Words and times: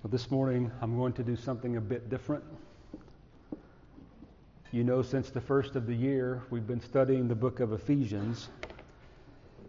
But 0.00 0.12
this 0.12 0.30
morning, 0.30 0.70
I'm 0.80 0.96
going 0.96 1.12
to 1.14 1.24
do 1.24 1.34
something 1.34 1.76
a 1.76 1.80
bit 1.80 2.08
different. 2.08 2.44
You 4.70 4.84
know, 4.84 5.02
since 5.02 5.30
the 5.30 5.40
first 5.40 5.74
of 5.74 5.88
the 5.88 5.94
year, 5.94 6.44
we've 6.50 6.68
been 6.68 6.80
studying 6.80 7.26
the 7.26 7.34
book 7.34 7.58
of 7.58 7.72
Ephesians. 7.72 8.48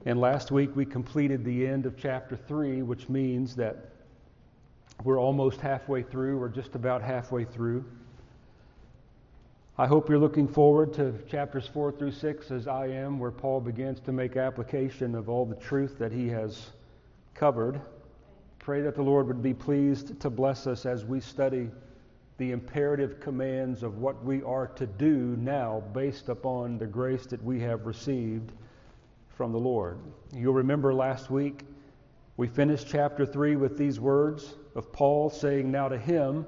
And 0.05 0.21
last 0.21 0.51
week, 0.51 0.75
we 0.75 0.85
completed 0.85 1.43
the 1.43 1.65
end 1.65 1.87
of 1.87 1.97
chapter 1.97 2.35
3, 2.35 2.83
which 2.83 3.09
means 3.09 3.55
that 3.55 3.89
we're 5.03 5.19
almost 5.19 5.61
halfway 5.61 6.03
through, 6.03 6.39
or 6.39 6.47
just 6.47 6.75
about 6.75 7.01
halfway 7.01 7.43
through. 7.43 7.83
I 9.79 9.87
hope 9.87 10.09
you're 10.09 10.19
looking 10.19 10.47
forward 10.47 10.93
to 10.93 11.15
chapters 11.27 11.65
4 11.65 11.93
through 11.93 12.11
6 12.11 12.51
as 12.51 12.67
I 12.67 12.85
am, 12.87 13.17
where 13.17 13.31
Paul 13.31 13.61
begins 13.61 13.99
to 14.01 14.11
make 14.11 14.37
application 14.37 15.15
of 15.15 15.27
all 15.27 15.45
the 15.45 15.55
truth 15.55 15.97
that 15.97 16.11
he 16.11 16.27
has 16.27 16.67
covered. 17.33 17.81
Pray 18.69 18.81
that 18.81 18.93
the 18.93 19.01
Lord 19.01 19.25
would 19.25 19.41
be 19.41 19.55
pleased 19.55 20.19
to 20.19 20.29
bless 20.29 20.67
us 20.67 20.85
as 20.85 21.03
we 21.03 21.21
study 21.21 21.71
the 22.37 22.51
imperative 22.51 23.19
commands 23.19 23.81
of 23.81 23.97
what 23.97 24.23
we 24.23 24.43
are 24.43 24.67
to 24.67 24.85
do 24.85 25.35
now 25.39 25.81
based 25.91 26.29
upon 26.29 26.77
the 26.77 26.85
grace 26.85 27.25
that 27.25 27.43
we 27.43 27.59
have 27.61 27.87
received 27.87 28.51
from 29.27 29.51
the 29.51 29.57
Lord. 29.57 29.97
You'll 30.35 30.53
remember 30.53 30.93
last 30.93 31.31
week 31.31 31.65
we 32.37 32.45
finished 32.45 32.85
chapter 32.87 33.25
3 33.25 33.55
with 33.55 33.75
these 33.75 33.99
words 33.99 34.53
of 34.75 34.93
Paul 34.93 35.31
saying, 35.31 35.71
Now 35.71 35.89
to 35.89 35.97
him 35.97 36.45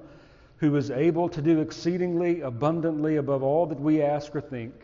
who 0.58 0.76
is 0.76 0.92
able 0.92 1.28
to 1.28 1.42
do 1.42 1.60
exceedingly 1.60 2.42
abundantly 2.42 3.16
above 3.16 3.42
all 3.42 3.66
that 3.66 3.80
we 3.80 4.04
ask 4.04 4.36
or 4.36 4.42
think, 4.42 4.76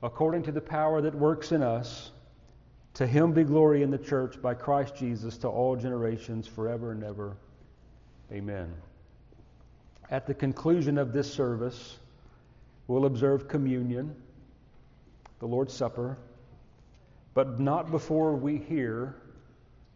according 0.00 0.44
to 0.44 0.52
the 0.52 0.60
power 0.60 1.00
that 1.00 1.16
works 1.16 1.50
in 1.50 1.64
us. 1.64 2.12
To 2.96 3.06
him 3.06 3.32
be 3.32 3.44
glory 3.44 3.82
in 3.82 3.90
the 3.90 3.98
church 3.98 4.40
by 4.40 4.54
Christ 4.54 4.96
Jesus 4.96 5.36
to 5.38 5.48
all 5.48 5.76
generations 5.76 6.46
forever 6.46 6.92
and 6.92 7.04
ever. 7.04 7.36
Amen. 8.32 8.72
At 10.10 10.26
the 10.26 10.32
conclusion 10.32 10.96
of 10.96 11.12
this 11.12 11.30
service, 11.30 11.98
we'll 12.86 13.04
observe 13.04 13.48
communion, 13.48 14.16
the 15.40 15.46
Lord's 15.46 15.74
Supper, 15.74 16.16
but 17.34 17.60
not 17.60 17.90
before 17.90 18.34
we 18.34 18.56
hear 18.56 19.16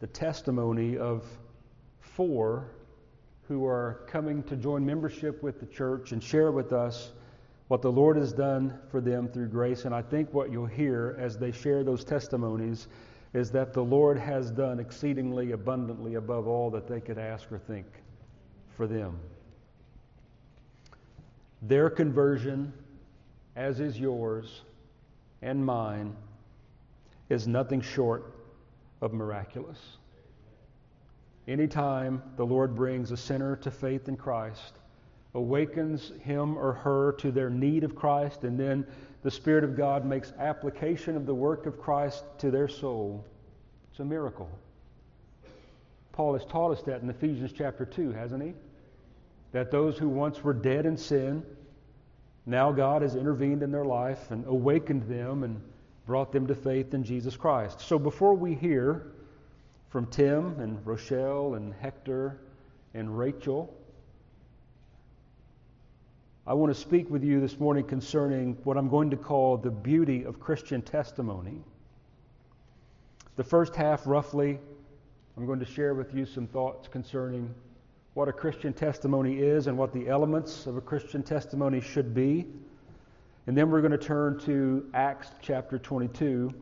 the 0.00 0.06
testimony 0.06 0.98
of 0.98 1.24
four 2.00 2.66
who 3.48 3.64
are 3.64 4.02
coming 4.08 4.42
to 4.42 4.56
join 4.56 4.84
membership 4.84 5.42
with 5.42 5.58
the 5.58 5.66
church 5.66 6.12
and 6.12 6.22
share 6.22 6.52
with 6.52 6.74
us 6.74 7.12
what 7.70 7.82
the 7.82 7.92
Lord 7.92 8.16
has 8.16 8.32
done 8.32 8.76
for 8.90 9.00
them 9.00 9.28
through 9.28 9.46
grace. 9.46 9.84
And 9.84 9.94
I 9.94 10.02
think 10.02 10.34
what 10.34 10.50
you'll 10.50 10.66
hear 10.66 11.16
as 11.20 11.38
they 11.38 11.52
share 11.52 11.84
those 11.84 12.02
testimonies 12.02 12.88
is 13.32 13.52
that 13.52 13.72
the 13.72 13.80
Lord 13.80 14.18
has 14.18 14.50
done 14.50 14.80
exceedingly 14.80 15.52
abundantly 15.52 16.16
above 16.16 16.48
all 16.48 16.68
that 16.72 16.88
they 16.88 17.00
could 17.00 17.16
ask 17.16 17.52
or 17.52 17.60
think 17.60 17.86
for 18.76 18.88
them. 18.88 19.20
Their 21.62 21.88
conversion, 21.88 22.72
as 23.54 23.78
is 23.78 24.00
yours 24.00 24.62
and 25.40 25.64
mine, 25.64 26.16
is 27.28 27.46
nothing 27.46 27.80
short 27.80 28.34
of 29.00 29.12
miraculous. 29.12 29.78
Anytime 31.46 32.20
the 32.36 32.44
Lord 32.44 32.74
brings 32.74 33.12
a 33.12 33.16
sinner 33.16 33.54
to 33.58 33.70
faith 33.70 34.08
in 34.08 34.16
Christ, 34.16 34.79
awakens 35.34 36.12
him 36.22 36.56
or 36.58 36.72
her 36.72 37.12
to 37.12 37.30
their 37.30 37.50
need 37.50 37.84
of 37.84 37.94
Christ, 37.94 38.44
and 38.44 38.58
then 38.58 38.86
the 39.22 39.30
Spirit 39.30 39.64
of 39.64 39.76
God 39.76 40.04
makes 40.04 40.32
application 40.38 41.16
of 41.16 41.26
the 41.26 41.34
work 41.34 41.66
of 41.66 41.80
Christ 41.80 42.24
to 42.38 42.50
their 42.50 42.68
soul, 42.68 43.24
it's 43.90 44.00
a 44.00 44.04
miracle. 44.04 44.48
Paul 46.12 46.32
has 46.34 46.44
taught 46.44 46.72
us 46.72 46.82
that 46.82 47.02
in 47.02 47.10
Ephesians 47.10 47.52
chapter 47.56 47.84
2, 47.84 48.12
hasn't 48.12 48.42
he? 48.42 48.54
That 49.52 49.70
those 49.70 49.98
who 49.98 50.08
once 50.08 50.42
were 50.42 50.52
dead 50.52 50.86
in 50.86 50.96
sin, 50.96 51.44
now 52.46 52.72
God 52.72 53.02
has 53.02 53.14
intervened 53.14 53.62
in 53.62 53.70
their 53.70 53.84
life 53.84 54.30
and 54.30 54.44
awakened 54.46 55.08
them 55.08 55.44
and 55.44 55.60
brought 56.06 56.32
them 56.32 56.46
to 56.46 56.54
faith 56.54 56.94
in 56.94 57.04
Jesus 57.04 57.36
Christ. 57.36 57.80
So 57.80 57.98
before 57.98 58.34
we 58.34 58.54
hear 58.54 59.12
from 59.90 60.06
Tim 60.06 60.58
and 60.60 60.84
Rochelle 60.86 61.54
and 61.54 61.74
Hector 61.74 62.38
and 62.94 63.18
Rachel. 63.18 63.76
I 66.46 66.54
want 66.54 66.74
to 66.74 66.80
speak 66.80 67.10
with 67.10 67.22
you 67.22 67.40
this 67.40 67.60
morning 67.60 67.84
concerning 67.84 68.56
what 68.64 68.76
I'm 68.76 68.88
going 68.88 69.10
to 69.10 69.16
call 69.16 69.56
the 69.56 69.70
beauty 69.70 70.24
of 70.24 70.40
Christian 70.40 70.82
testimony. 70.82 71.62
The 73.36 73.44
first 73.44 73.74
half, 73.74 74.06
roughly, 74.06 74.58
I'm 75.36 75.46
going 75.46 75.60
to 75.60 75.66
share 75.66 75.94
with 75.94 76.14
you 76.14 76.26
some 76.26 76.46
thoughts 76.46 76.88
concerning 76.88 77.54
what 78.14 78.28
a 78.28 78.32
Christian 78.32 78.72
testimony 78.72 79.38
is 79.38 79.66
and 79.66 79.76
what 79.78 79.92
the 79.92 80.08
elements 80.08 80.66
of 80.66 80.76
a 80.76 80.80
Christian 80.80 81.22
testimony 81.22 81.80
should 81.80 82.14
be. 82.14 82.46
And 83.46 83.56
then 83.56 83.70
we're 83.70 83.80
going 83.80 83.92
to 83.92 83.98
turn 83.98 84.38
to 84.40 84.90
Acts 84.94 85.28
chapter 85.42 85.78
22 85.78 86.52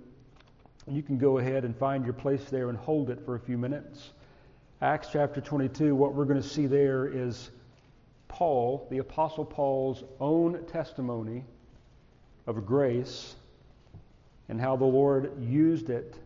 you 0.91 1.03
can 1.03 1.19
go 1.19 1.39
ahead 1.39 1.65
and 1.65 1.77
find 1.77 2.05
your 2.05 2.15
place 2.15 2.45
there 2.45 2.71
and 2.71 2.79
hold 2.79 3.11
it 3.11 3.21
for 3.25 3.35
a 3.35 3.41
few 3.41 3.59
minutes. 3.59 4.13
Acts 4.81 5.09
chapter 5.13 5.41
22, 5.41 5.95
what 5.95 6.15
we're 6.15 6.25
going 6.25 6.41
to 6.41 6.49
see 6.49 6.67
there 6.67 7.07
is 7.07 7.51
Paul, 8.29 8.87
the 8.91 8.99
Apostle 8.99 9.45
Paul's 9.45 10.05
own 10.21 10.65
testimony 10.67 11.45
of 12.47 12.65
grace 12.65 13.37
and 14.49 14.61
how 14.61 14.77
the 14.77 14.85
Lord 14.85 15.43
used 15.43 15.91
it 15.91 16.17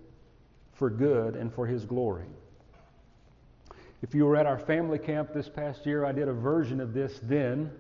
for 0.73 0.91
good 0.91 1.37
and 1.37 1.53
for 1.53 1.67
his 1.67 1.85
glory. 1.85 2.27
If 4.03 4.15
you 4.15 4.27
were 4.27 4.37
at 4.37 4.47
our 4.47 4.59
family 4.59 4.99
camp 4.99 5.33
this 5.33 5.49
past 5.49 5.87
year, 5.87 6.05
I 6.05 6.13
did 6.13 6.29
a 6.29 6.33
version 6.33 6.81
of 6.81 6.93
this 6.93 7.21
then, 7.23 7.71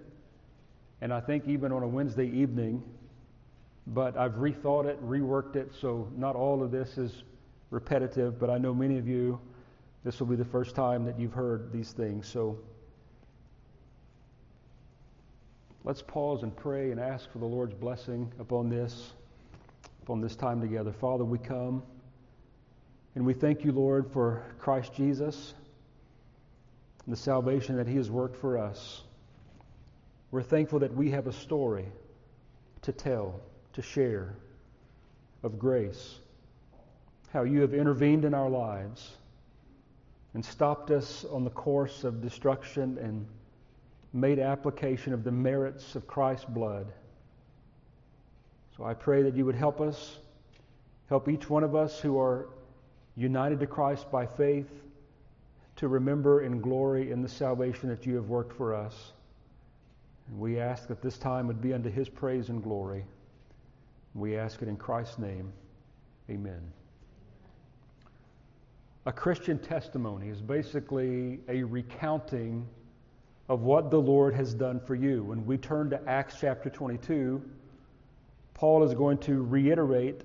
and 1.00 1.12
I 1.12 1.20
think 1.20 1.48
even 1.48 1.72
on 1.72 1.82
a 1.82 1.88
Wednesday 1.88 2.28
evening, 2.28 2.82
but 3.88 4.16
I've 4.16 4.34
rethought 4.34 4.86
it, 4.86 5.04
reworked 5.04 5.56
it, 5.56 5.72
so 5.80 6.08
not 6.16 6.36
all 6.36 6.62
of 6.62 6.70
this 6.70 6.96
is 6.96 7.24
repetitive, 7.70 8.38
but 8.38 8.50
I 8.50 8.58
know 8.58 8.72
many 8.72 8.98
of 8.98 9.08
you, 9.08 9.40
this 10.04 10.20
will 10.20 10.28
be 10.28 10.36
the 10.36 10.44
first 10.44 10.76
time 10.76 11.04
that 11.04 11.18
you've 11.18 11.32
heard 11.32 11.72
these 11.72 11.90
things. 11.90 12.28
So 12.28 12.58
let's 15.84 16.02
pause 16.02 16.42
and 16.42 16.56
pray 16.56 16.90
and 16.90 17.00
ask 17.00 17.30
for 17.32 17.38
the 17.38 17.46
Lord's 17.46 17.74
blessing 17.74 18.32
upon 18.38 18.68
this, 18.68 19.12
upon 20.02 20.20
this 20.20 20.36
time 20.36 20.60
together. 20.60 20.92
Father, 20.92 21.24
we 21.24 21.38
come 21.38 21.82
and 23.14 23.26
we 23.26 23.34
thank 23.34 23.64
you, 23.64 23.72
Lord, 23.72 24.10
for 24.12 24.44
Christ 24.58 24.94
Jesus 24.94 25.54
and 27.04 27.12
the 27.12 27.18
salvation 27.18 27.76
that 27.76 27.88
he 27.88 27.96
has 27.96 28.10
worked 28.10 28.36
for 28.36 28.58
us. 28.58 29.02
We're 30.30 30.42
thankful 30.42 30.78
that 30.80 30.94
we 30.94 31.10
have 31.10 31.26
a 31.26 31.32
story 31.32 31.86
to 32.82 32.92
tell 32.92 33.40
to 33.74 33.82
share 33.82 34.34
of 35.42 35.58
grace, 35.58 36.18
how 37.32 37.42
you 37.42 37.60
have 37.62 37.74
intervened 37.74 38.24
in 38.24 38.34
our 38.34 38.48
lives 38.48 39.10
and 40.34 40.44
stopped 40.44 40.90
us 40.90 41.24
on 41.30 41.44
the 41.44 41.50
course 41.50 42.04
of 42.04 42.22
destruction 42.22 42.98
and 42.98 43.26
made 44.12 44.38
application 44.38 45.12
of 45.12 45.24
the 45.24 45.32
merits 45.32 45.94
of 45.94 46.06
Christ's 46.06 46.44
blood. 46.44 46.92
So 48.76 48.84
I 48.84 48.94
pray 48.94 49.22
that 49.22 49.36
you 49.36 49.44
would 49.44 49.54
help 49.54 49.80
us, 49.80 50.18
help 51.08 51.28
each 51.28 51.48
one 51.48 51.64
of 51.64 51.74
us 51.74 52.00
who 52.00 52.18
are 52.18 52.48
united 53.16 53.60
to 53.60 53.66
Christ 53.66 54.10
by 54.10 54.26
faith 54.26 54.68
to 55.76 55.88
remember 55.88 56.40
and 56.40 56.62
glory 56.62 57.10
in 57.10 57.22
the 57.22 57.28
salvation 57.28 57.88
that 57.88 58.06
you 58.06 58.14
have 58.16 58.28
worked 58.28 58.56
for 58.56 58.74
us. 58.74 59.12
And 60.28 60.38
we 60.38 60.58
ask 60.58 60.86
that 60.88 61.02
this 61.02 61.18
time 61.18 61.46
would 61.46 61.60
be 61.60 61.72
unto 61.72 61.90
his 61.90 62.08
praise 62.08 62.48
and 62.48 62.62
glory. 62.62 63.04
We 64.14 64.36
ask 64.36 64.60
it 64.62 64.68
in 64.68 64.76
Christ's 64.76 65.18
name. 65.18 65.52
Amen. 66.30 66.60
A 69.04 69.12
Christian 69.12 69.58
testimony 69.58 70.28
is 70.28 70.40
basically 70.40 71.40
a 71.48 71.64
recounting 71.64 72.66
of 73.48 73.62
what 73.62 73.90
the 73.90 74.00
Lord 74.00 74.34
has 74.34 74.54
done 74.54 74.80
for 74.80 74.94
you. 74.94 75.24
When 75.24 75.44
we 75.44 75.58
turn 75.58 75.90
to 75.90 76.00
Acts 76.08 76.36
chapter 76.40 76.70
22, 76.70 77.42
Paul 78.54 78.84
is 78.84 78.94
going 78.94 79.18
to 79.18 79.42
reiterate 79.42 80.22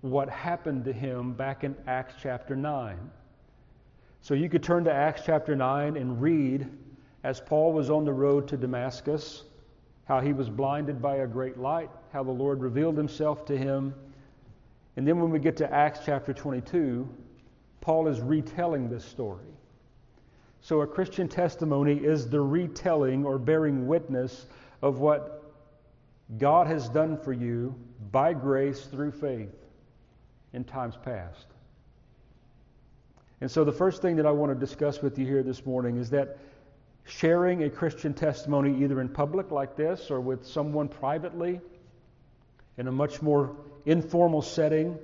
what 0.00 0.28
happened 0.28 0.84
to 0.84 0.92
him 0.92 1.32
back 1.32 1.64
in 1.64 1.74
Acts 1.86 2.14
chapter 2.22 2.54
9. 2.54 2.98
So 4.20 4.34
you 4.34 4.48
could 4.48 4.62
turn 4.62 4.84
to 4.84 4.92
Acts 4.92 5.22
chapter 5.24 5.56
9 5.56 5.96
and 5.96 6.20
read 6.20 6.68
as 7.24 7.40
Paul 7.40 7.72
was 7.72 7.90
on 7.90 8.04
the 8.04 8.12
road 8.12 8.48
to 8.48 8.56
Damascus 8.56 9.44
how 10.04 10.20
he 10.20 10.32
was 10.32 10.50
blinded 10.50 11.00
by 11.00 11.16
a 11.16 11.26
great 11.26 11.56
light, 11.56 11.90
how 12.12 12.22
the 12.22 12.30
Lord 12.30 12.60
revealed 12.60 12.96
himself 12.96 13.46
to 13.46 13.56
him. 13.56 13.94
And 14.96 15.08
then 15.08 15.18
when 15.18 15.30
we 15.30 15.38
get 15.38 15.56
to 15.58 15.72
Acts 15.72 16.00
chapter 16.04 16.32
22, 16.32 17.08
Paul 17.80 18.08
is 18.08 18.20
retelling 18.20 18.90
this 18.90 19.04
story. 19.04 19.53
So 20.64 20.80
a 20.80 20.86
Christian 20.86 21.28
testimony 21.28 21.92
is 21.92 22.30
the 22.30 22.40
retelling 22.40 23.26
or 23.26 23.38
bearing 23.38 23.86
witness 23.86 24.46
of 24.80 24.98
what 24.98 25.44
God 26.38 26.68
has 26.68 26.88
done 26.88 27.18
for 27.18 27.34
you 27.34 27.74
by 28.10 28.32
grace 28.32 28.80
through 28.86 29.10
faith 29.10 29.54
in 30.54 30.64
times 30.64 30.96
past. 31.04 31.44
And 33.42 33.50
so, 33.50 33.62
the 33.64 33.72
first 33.72 34.00
thing 34.00 34.16
that 34.16 34.24
I 34.24 34.30
want 34.30 34.52
to 34.52 34.58
discuss 34.58 35.02
with 35.02 35.18
you 35.18 35.26
here 35.26 35.42
this 35.42 35.66
morning 35.66 35.98
is 35.98 36.08
that 36.10 36.38
sharing 37.04 37.64
a 37.64 37.68
Christian 37.68 38.14
testimony 38.14 38.84
either 38.84 39.02
in 39.02 39.10
public 39.10 39.50
like 39.50 39.76
this 39.76 40.10
or 40.10 40.18
with 40.18 40.46
someone 40.46 40.88
privately 40.88 41.60
in 42.78 42.88
a 42.88 42.92
much 42.92 43.20
more 43.20 43.54
informal 43.84 44.40
setting 44.40 44.98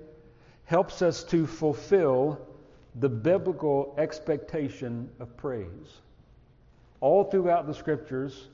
helps 0.64 1.02
us 1.02 1.22
to 1.24 1.46
fulfill 1.46 2.40
the 2.98 3.08
biblical 3.08 3.94
expectation 3.98 5.08
of 5.20 5.36
praise. 5.36 6.00
All 7.00 7.24
throughout 7.24 7.66
the 7.66 7.74
scriptures, 7.74 8.48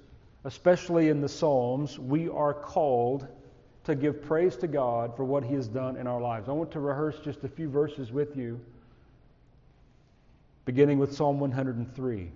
especially 0.44 1.08
in 1.08 1.20
the 1.20 1.28
Psalms, 1.28 1.98
we 1.98 2.28
are 2.28 2.54
called 2.54 3.26
to 3.84 3.94
give 3.94 4.22
praise 4.22 4.56
to 4.56 4.66
God 4.66 5.16
for 5.16 5.24
what 5.24 5.44
He 5.44 5.54
has 5.54 5.68
done 5.68 5.96
in 5.96 6.06
our 6.06 6.20
lives. 6.20 6.48
I 6.48 6.52
want 6.52 6.70
to 6.72 6.80
rehearse 6.80 7.18
just 7.24 7.44
a 7.44 7.48
few 7.48 7.68
verses 7.68 8.12
with 8.12 8.36
you, 8.36 8.60
beginning 10.64 10.98
with 10.98 11.14
Psalm 11.14 11.40
103. 11.40 12.30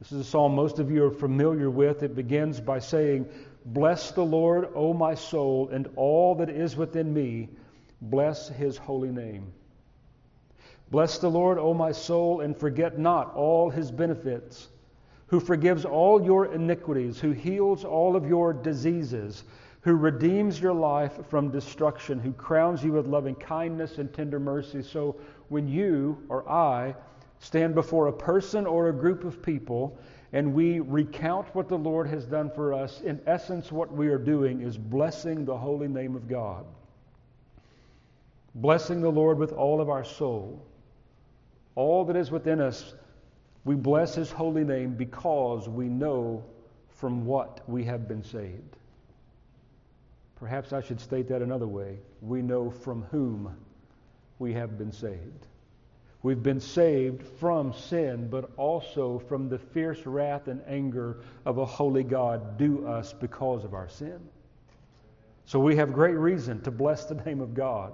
This 0.00 0.12
is 0.12 0.20
a 0.20 0.24
psalm 0.24 0.54
most 0.54 0.78
of 0.78 0.90
you 0.90 1.04
are 1.04 1.10
familiar 1.10 1.70
with. 1.70 2.02
It 2.02 2.14
begins 2.14 2.60
by 2.60 2.78
saying, 2.78 3.26
Bless 3.64 4.10
the 4.10 4.24
Lord, 4.24 4.68
O 4.74 4.92
my 4.92 5.14
soul, 5.14 5.70
and 5.72 5.88
all 5.96 6.34
that 6.34 6.50
is 6.50 6.76
within 6.76 7.14
me. 7.14 7.48
Bless 8.02 8.48
his 8.48 8.76
holy 8.76 9.10
name. 9.10 9.52
Bless 10.94 11.18
the 11.18 11.28
Lord, 11.28 11.58
O 11.58 11.74
my 11.74 11.90
soul, 11.90 12.42
and 12.42 12.56
forget 12.56 13.00
not 13.00 13.34
all 13.34 13.68
his 13.68 13.90
benefits, 13.90 14.68
who 15.26 15.40
forgives 15.40 15.84
all 15.84 16.24
your 16.24 16.54
iniquities, 16.54 17.18
who 17.18 17.32
heals 17.32 17.84
all 17.84 18.14
of 18.14 18.28
your 18.28 18.52
diseases, 18.52 19.42
who 19.80 19.96
redeems 19.96 20.60
your 20.60 20.72
life 20.72 21.18
from 21.28 21.50
destruction, 21.50 22.20
who 22.20 22.32
crowns 22.32 22.84
you 22.84 22.92
with 22.92 23.08
loving 23.08 23.34
kindness 23.34 23.98
and 23.98 24.12
tender 24.12 24.38
mercy. 24.38 24.84
So 24.84 25.16
when 25.48 25.66
you 25.66 26.16
or 26.28 26.48
I 26.48 26.94
stand 27.40 27.74
before 27.74 28.06
a 28.06 28.12
person 28.12 28.64
or 28.64 28.88
a 28.88 28.92
group 28.92 29.24
of 29.24 29.42
people 29.42 29.98
and 30.32 30.54
we 30.54 30.78
recount 30.78 31.52
what 31.56 31.68
the 31.68 31.76
Lord 31.76 32.06
has 32.06 32.24
done 32.24 32.52
for 32.54 32.72
us, 32.72 33.00
in 33.00 33.20
essence, 33.26 33.72
what 33.72 33.92
we 33.92 34.06
are 34.06 34.16
doing 34.16 34.60
is 34.60 34.78
blessing 34.78 35.44
the 35.44 35.58
holy 35.58 35.88
name 35.88 36.14
of 36.14 36.28
God. 36.28 36.64
Blessing 38.54 39.00
the 39.00 39.10
Lord 39.10 39.38
with 39.38 39.52
all 39.52 39.80
of 39.80 39.90
our 39.90 40.04
soul. 40.04 40.64
All 41.76 42.04
that 42.04 42.16
is 42.16 42.30
within 42.30 42.60
us, 42.60 42.94
we 43.64 43.74
bless 43.74 44.14
His 44.14 44.30
holy 44.30 44.64
name 44.64 44.94
because 44.94 45.68
we 45.68 45.88
know 45.88 46.44
from 46.88 47.26
what 47.26 47.68
we 47.68 47.84
have 47.84 48.06
been 48.06 48.22
saved. 48.22 48.76
Perhaps 50.36 50.72
I 50.72 50.80
should 50.80 51.00
state 51.00 51.28
that 51.28 51.42
another 51.42 51.66
way. 51.66 51.98
We 52.20 52.42
know 52.42 52.70
from 52.70 53.02
whom 53.10 53.56
we 54.38 54.52
have 54.54 54.78
been 54.78 54.92
saved. 54.92 55.46
We've 56.22 56.42
been 56.42 56.60
saved 56.60 57.22
from 57.38 57.72
sin, 57.74 58.28
but 58.30 58.50
also 58.56 59.18
from 59.18 59.48
the 59.48 59.58
fierce 59.58 60.06
wrath 60.06 60.48
and 60.48 60.62
anger 60.66 61.18
of 61.44 61.58
a 61.58 61.66
holy 61.66 62.02
God 62.02 62.56
due 62.56 62.86
us 62.86 63.12
because 63.12 63.64
of 63.64 63.74
our 63.74 63.88
sin. 63.88 64.20
So 65.44 65.58
we 65.58 65.76
have 65.76 65.92
great 65.92 66.16
reason 66.16 66.62
to 66.62 66.70
bless 66.70 67.04
the 67.04 67.16
name 67.16 67.40
of 67.40 67.52
God 67.52 67.92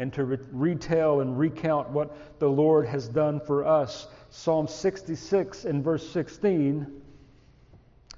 and 0.00 0.12
to 0.14 0.24
re- 0.24 0.38
retell 0.50 1.20
and 1.20 1.38
recount 1.38 1.90
what 1.90 2.40
the 2.40 2.48
Lord 2.48 2.86
has 2.86 3.06
done 3.06 3.38
for 3.38 3.66
us. 3.66 4.08
Psalm 4.30 4.66
66 4.66 5.66
in 5.66 5.82
verse 5.82 6.08
16 6.10 7.02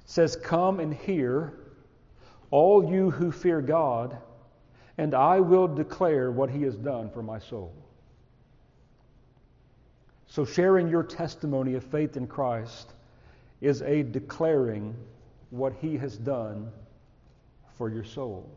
says, 0.05 0.37
Come 0.37 0.79
and 0.79 0.93
hear, 0.93 1.53
all 2.51 2.89
you 2.89 3.11
who 3.11 3.33
fear 3.33 3.61
God, 3.61 4.17
and 4.97 5.13
I 5.13 5.41
will 5.41 5.67
declare 5.67 6.31
what 6.31 6.49
he 6.49 6.61
has 6.61 6.77
done 6.77 7.09
for 7.09 7.21
my 7.21 7.39
soul. 7.39 7.75
So, 10.27 10.45
sharing 10.45 10.87
your 10.87 11.03
testimony 11.03 11.75
of 11.75 11.83
faith 11.83 12.15
in 12.15 12.27
Christ 12.27 12.93
is 13.61 13.81
a 13.81 14.03
declaring 14.03 14.95
what 15.51 15.73
He 15.79 15.95
has 15.97 16.17
done 16.17 16.71
for 17.77 17.87
your 17.87 18.03
soul. 18.03 18.49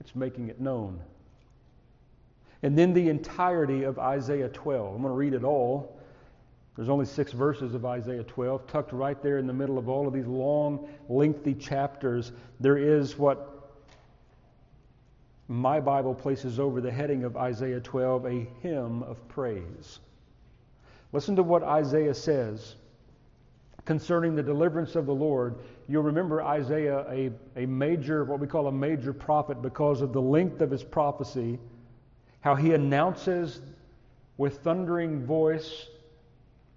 It's 0.00 0.14
making 0.14 0.48
it 0.48 0.60
known. 0.60 1.00
And 2.62 2.76
then 2.76 2.92
the 2.94 3.08
entirety 3.08 3.84
of 3.84 3.98
Isaiah 3.98 4.48
12. 4.48 4.94
I'm 4.94 5.02
going 5.02 5.12
to 5.12 5.16
read 5.16 5.34
it 5.34 5.44
all. 5.44 6.00
There's 6.76 6.88
only 6.88 7.06
six 7.06 7.32
verses 7.32 7.74
of 7.74 7.86
Isaiah 7.86 8.22
12, 8.22 8.66
tucked 8.66 8.92
right 8.92 9.20
there 9.22 9.38
in 9.38 9.46
the 9.46 9.52
middle 9.52 9.78
of 9.78 9.88
all 9.88 10.06
of 10.06 10.12
these 10.12 10.26
long, 10.26 10.88
lengthy 11.08 11.54
chapters. 11.54 12.32
There 12.60 12.76
is 12.76 13.16
what 13.16 13.70
my 15.48 15.80
Bible 15.80 16.14
places 16.14 16.60
over 16.60 16.80
the 16.80 16.90
heading 16.90 17.24
of 17.24 17.36
Isaiah 17.36 17.80
12 17.80 18.26
a 18.26 18.46
hymn 18.60 19.02
of 19.04 19.26
praise. 19.28 20.00
Listen 21.12 21.36
to 21.36 21.42
what 21.42 21.62
Isaiah 21.62 22.14
says 22.14 22.74
concerning 23.86 24.34
the 24.34 24.42
deliverance 24.42 24.96
of 24.96 25.06
the 25.06 25.14
Lord. 25.14 25.54
You'll 25.88 26.02
remember 26.02 26.42
Isaiah, 26.42 27.06
a, 27.08 27.30
a 27.56 27.66
major, 27.66 28.24
what 28.24 28.40
we 28.40 28.48
call 28.48 28.66
a 28.66 28.72
major 28.72 29.12
prophet, 29.12 29.62
because 29.62 30.02
of 30.02 30.12
the 30.12 30.20
length 30.20 30.60
of 30.60 30.70
his 30.70 30.82
prophecy, 30.82 31.58
how 32.46 32.54
he 32.54 32.74
announces 32.74 33.60
with 34.36 34.60
thundering 34.60 35.26
voice 35.26 35.88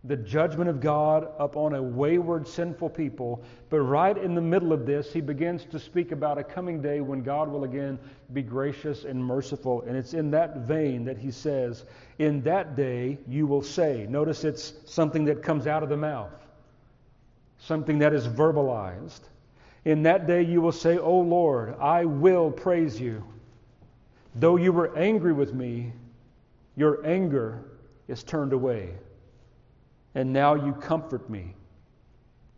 the 0.04 0.18
judgment 0.18 0.68
of 0.68 0.81
God 0.81 1.31
upon 1.38 1.75
a 1.75 1.83
wayward, 1.83 2.48
sinful 2.48 2.89
people. 2.89 3.44
But 3.69 3.81
right 3.81 4.18
in 4.18 4.33
the 4.33 4.42
middle 4.42 4.74
of 4.74 4.88
this, 4.88 5.13
he 5.13 5.21
begins 5.21 5.66
to 5.66 5.77
speak 5.77 6.12
about 6.12 6.39
a 6.39 6.44
coming 6.44 6.81
day 6.81 7.01
when 7.01 7.21
God 7.21 7.50
will 7.50 7.66
again 7.66 8.00
be 8.33 8.42
gracious 8.42 9.04
and 9.04 9.24
merciful. 9.24 9.83
And 9.83 9.95
it's 9.95 10.16
in 10.16 10.31
that 10.31 10.62
vein 10.62 11.06
that 11.06 11.19
he 11.19 11.30
says, 11.30 11.86
In 12.18 12.42
that 12.45 12.75
day 12.75 13.19
you 13.27 13.45
will 13.45 13.62
say. 13.62 14.07
Notice 14.10 14.44
it's 14.44 14.74
something 14.88 15.25
that 15.25 15.44
comes 15.44 15.68
out 15.68 15.83
of 15.83 15.89
the 15.89 15.98
mouth, 15.98 16.33
something 17.60 18.00
that 18.00 18.12
is 18.12 18.27
verbalized. 18.27 19.21
In 19.86 20.01
that 20.01 20.25
day 20.25 20.42
you 20.42 20.63
will 20.63 20.71
say, 20.71 20.98
O 20.98 21.19
Lord, 21.19 21.75
I 21.80 22.06
will 22.06 22.50
praise 22.50 23.00
you. 23.00 23.24
Though 24.35 24.57
you 24.57 24.71
were 24.71 24.95
angry 24.97 25.33
with 25.33 25.53
me, 25.53 25.93
your 26.75 27.05
anger 27.05 27.63
is 28.07 28.23
turned 28.23 28.53
away 28.53 28.93
and 30.15 30.33
now 30.33 30.55
you 30.55 30.73
comfort 30.73 31.29
me. 31.29 31.55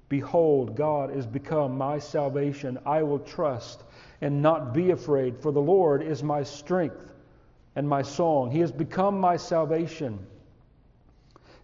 Behold, 0.09 0.75
God 0.75 1.15
is 1.15 1.25
become 1.25 1.77
my 1.77 1.97
salvation. 1.99 2.77
I 2.85 3.03
will 3.03 3.19
trust 3.19 3.83
and 4.21 4.41
not 4.41 4.73
be 4.73 4.91
afraid, 4.91 5.37
for 5.37 5.51
the 5.51 5.61
Lord 5.61 6.01
is 6.01 6.21
my 6.21 6.43
strength 6.43 7.11
and 7.75 7.87
my 7.87 8.01
song. 8.01 8.51
He 8.51 8.59
has 8.59 8.71
become 8.71 9.19
my 9.19 9.37
salvation. 9.37 10.19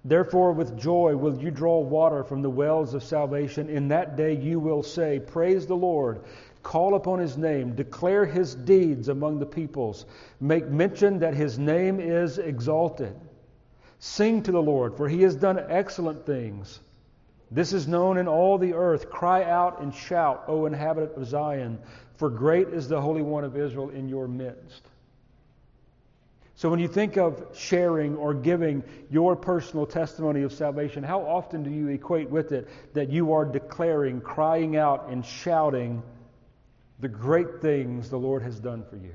Therefore, 0.06 0.54
with 0.54 0.78
joy 0.78 1.16
will 1.18 1.38
you 1.38 1.52
draw 1.52 1.80
water 1.80 2.24
from 2.24 2.42
the 2.42 2.50
wells 2.50 2.94
of 2.94 3.04
salvation. 3.04 3.70
In 3.70 3.90
that 3.90 4.16
day 4.16 4.34
you 4.34 4.60
will 4.60 4.84
say, 4.84 5.20
Praise 5.20 5.68
the 5.68 5.76
Lord. 5.76 6.22
Call 6.68 6.96
upon 6.96 7.20
his 7.20 7.38
name. 7.38 7.76
Declare 7.76 8.26
his 8.26 8.54
deeds 8.54 9.08
among 9.08 9.40
the 9.40 9.46
peoples. 9.46 10.06
Make 10.42 10.68
mention 10.68 11.20
that 11.20 11.34
his 11.34 11.58
name 11.58 12.02
is 12.02 12.40
exalted. 12.40 13.16
Sing 14.00 14.44
to 14.44 14.52
the 14.52 14.62
Lord, 14.62 14.98
for 14.98 15.08
he 15.08 15.22
has 15.22 15.34
done 15.34 15.58
excellent 15.70 16.26
things. 16.26 16.82
This 17.52 17.72
is 17.72 17.88
known 17.88 18.18
in 18.18 18.28
all 18.28 18.58
the 18.58 18.74
earth. 18.74 19.10
Cry 19.10 19.46
out 19.46 19.80
and 19.80 19.96
shout, 19.96 20.44
O 20.50 20.66
inhabitant 20.66 21.14
of 21.16 21.26
Zion, 21.26 21.80
for 22.18 22.30
great 22.30 22.68
is 22.68 22.90
the 22.90 23.00
Holy 23.00 23.22
One 23.22 23.46
of 23.46 23.56
Israel 23.56 23.90
in 23.90 24.10
your 24.10 24.28
midst. 24.28 24.82
So, 26.56 26.70
when 26.70 26.82
you 26.82 26.90
think 26.90 27.16
of 27.16 27.48
sharing 27.56 28.18
or 28.18 28.34
giving 28.34 28.84
your 29.10 29.38
personal 29.38 29.86
testimony 29.86 30.42
of 30.42 30.52
salvation, 30.52 31.02
how 31.02 31.22
often 31.22 31.64
do 31.64 31.70
you 31.70 31.88
equate 31.88 32.30
with 32.30 32.52
it 32.52 32.68
that 32.94 33.10
you 33.10 33.32
are 33.32 33.46
declaring, 33.46 34.20
crying 34.20 34.76
out, 34.76 35.08
and 35.10 35.26
shouting 35.26 36.04
the 37.00 37.08
great 37.08 37.62
things 37.62 38.10
the 38.10 38.18
Lord 38.18 38.42
has 38.42 38.60
done 38.60 38.84
for 38.90 38.96
you? 38.96 39.14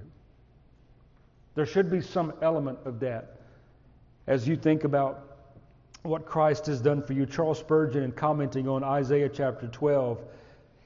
There 1.55 1.67
should 1.67 1.91
be 1.91 2.01
some 2.01 2.33
element 2.41 2.79
of 2.85 3.01
that 3.01 3.37
as 4.27 4.47
you 4.47 4.57
think 4.57 4.85
about 4.85 5.33
what 6.03 6.27
Christ 6.27 6.67
has 6.67 6.81
done 6.81 7.03
for 7.03 7.13
you. 7.13 7.27
Charles 7.27 7.59
Spurgeon, 7.59 8.03
in 8.03 8.13
commenting 8.13 8.69
on 8.69 8.83
Isaiah 8.83 9.29
chapter 9.29 9.69
12, 9.69 10.21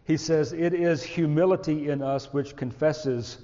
he 0.05 0.17
says, 0.17 0.53
It 0.53 0.75
is 0.75 1.03
humility 1.03 1.89
in 1.89 2.03
us 2.03 2.33
which 2.33 2.57
confesses, 2.57 3.39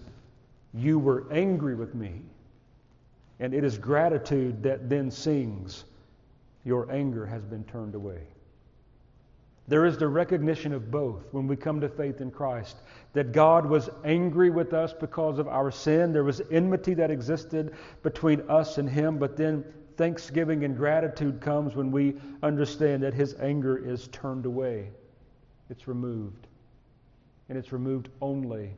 You 0.75 0.99
were 0.99 1.27
angry 1.31 1.75
with 1.75 1.95
me. 1.95 2.23
And 3.41 3.55
it 3.55 3.65
is 3.65 3.79
gratitude 3.79 4.63
that 4.63 4.89
then 4.89 5.11
sings, 5.11 5.85
Your 6.65 6.91
anger 6.91 7.27
has 7.27 7.45
been 7.45 7.65
turned 7.65 7.95
away. 7.95 8.21
There 9.69 9.87
is 9.87 9.97
the 9.97 10.09
recognition 10.09 10.73
of 10.73 10.91
both 10.91 11.33
when 11.33 11.47
we 11.47 11.57
come 11.57 11.81
to 11.81 11.89
faith 11.89 12.21
in 12.21 12.31
Christ 12.31 12.77
that 13.13 13.33
God 13.33 13.65
was 13.65 13.89
angry 14.05 14.51
with 14.51 14.73
us 14.73 14.93
because 14.93 15.39
of 15.39 15.47
our 15.47 15.71
sin. 15.71 16.13
There 16.13 16.25
was 16.25 16.43
enmity 16.51 16.95
that 16.95 17.11
existed 17.11 17.75
between 18.03 18.43
us 18.49 18.79
and 18.79 18.89
Him, 18.89 19.19
but 19.19 19.37
then 19.37 19.65
thanksgiving 19.97 20.65
and 20.65 20.77
gratitude 20.77 21.41
comes 21.41 21.77
when 21.77 21.91
we 21.91 22.15
understand 22.43 23.03
that 23.03 23.15
his 23.15 23.35
anger 23.41 23.77
is 23.77 24.09
turned 24.09 24.47
away. 24.47 24.91
It's 25.71 25.87
removed. 25.87 26.47
And 27.49 27.59
it's 27.59 27.73
removed 27.73 28.09
only 28.21 28.75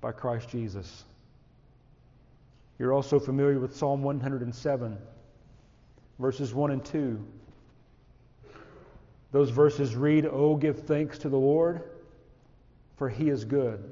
by 0.00 0.12
Christ 0.12 0.48
Jesus. 0.48 1.04
You're 2.78 2.92
also 2.92 3.18
familiar 3.18 3.58
with 3.58 3.76
Psalm 3.76 4.02
107. 4.02 4.98
verses 6.18 6.54
1 6.54 6.70
and 6.70 6.84
2. 6.84 7.24
Those 9.36 9.50
verses 9.50 9.94
read, 9.94 10.24
Oh, 10.24 10.56
give 10.56 10.84
thanks 10.84 11.18
to 11.18 11.28
the 11.28 11.36
Lord, 11.36 11.82
for 12.96 13.10
he 13.10 13.28
is 13.28 13.44
good. 13.44 13.84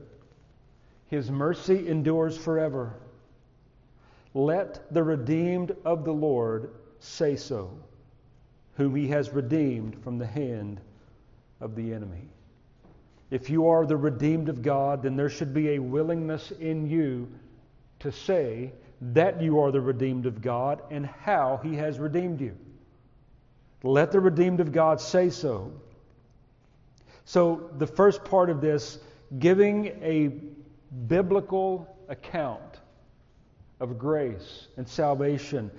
His 1.09 1.31
mercy 1.31 1.87
endures 1.87 2.35
forever. 2.35 2.95
Let 4.33 4.91
the 4.91 5.03
redeemed 5.03 5.77
of 5.85 6.07
the 6.07 6.15
Lord 6.15 6.71
say 6.99 7.37
so, 7.37 7.79
whom 8.79 8.97
he 8.97 9.09
has 9.09 9.35
redeemed 9.35 10.03
from 10.03 10.17
the 10.17 10.27
hand 10.27 10.81
of 11.61 11.77
the 11.77 11.93
enemy. 11.93 12.31
If 13.31 13.51
you 13.51 13.69
are 13.69 13.85
the 13.85 13.99
redeemed 13.99 14.49
of 14.49 14.63
God, 14.63 15.03
then 15.03 15.15
there 15.15 15.29
should 15.29 15.53
be 15.53 15.73
a 15.73 15.79
willingness 15.79 16.53
in 16.53 16.89
you 16.89 17.31
to 17.99 18.11
say 18.11 18.73
that 19.13 19.43
you 19.43 19.61
are 19.61 19.73
the 19.73 19.83
redeemed 19.83 20.25
of 20.25 20.41
God 20.41 20.81
and 20.91 21.05
how 21.05 21.61
he 21.63 21.75
has 21.75 21.99
redeemed 21.99 22.41
you. 22.41 22.57
Let 23.85 24.13
the 24.13 24.19
redeemed 24.19 24.61
of 24.61 24.73
God 24.73 24.99
say 24.99 25.29
so. 25.29 25.71
So, 27.27 27.71
the 27.77 27.87
first 27.87 28.25
part 28.25 28.49
of 28.49 28.63
this, 28.63 28.99
giving 29.39 29.87
a 30.03 30.33
biblical 31.07 31.95
account 32.09 32.81
of 33.81 33.99
grace 33.99 34.69
and 34.79 34.89
salvation 34.89 35.71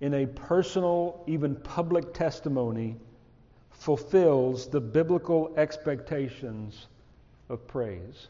in 0.00 0.14
a 0.14 0.26
personal, 0.26 1.24
even 1.26 1.56
public 1.56 2.14
testimony, 2.14 2.96
fulfills 3.70 4.68
the 4.68 4.80
biblical 4.80 5.52
expectations 5.56 6.86
of 7.48 7.66
praise. 7.66 8.28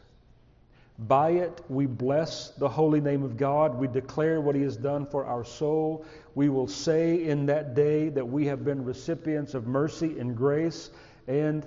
By 0.99 1.31
it, 1.31 1.61
we 1.67 1.87
bless 1.87 2.49
the 2.51 2.69
holy 2.69 3.01
name 3.01 3.23
of 3.23 3.37
God. 3.37 3.75
We 3.75 3.87
declare 3.87 4.39
what 4.39 4.55
He 4.55 4.61
has 4.61 4.77
done 4.77 5.05
for 5.05 5.25
our 5.25 5.43
soul. 5.43 6.05
We 6.35 6.49
will 6.49 6.67
say 6.67 7.25
in 7.25 7.47
that 7.47 7.73
day 7.73 8.09
that 8.09 8.27
we 8.27 8.45
have 8.47 8.63
been 8.63 8.85
recipients 8.85 9.53
of 9.53 9.65
mercy 9.65 10.19
and 10.19 10.35
grace. 10.35 10.91
And 11.27 11.65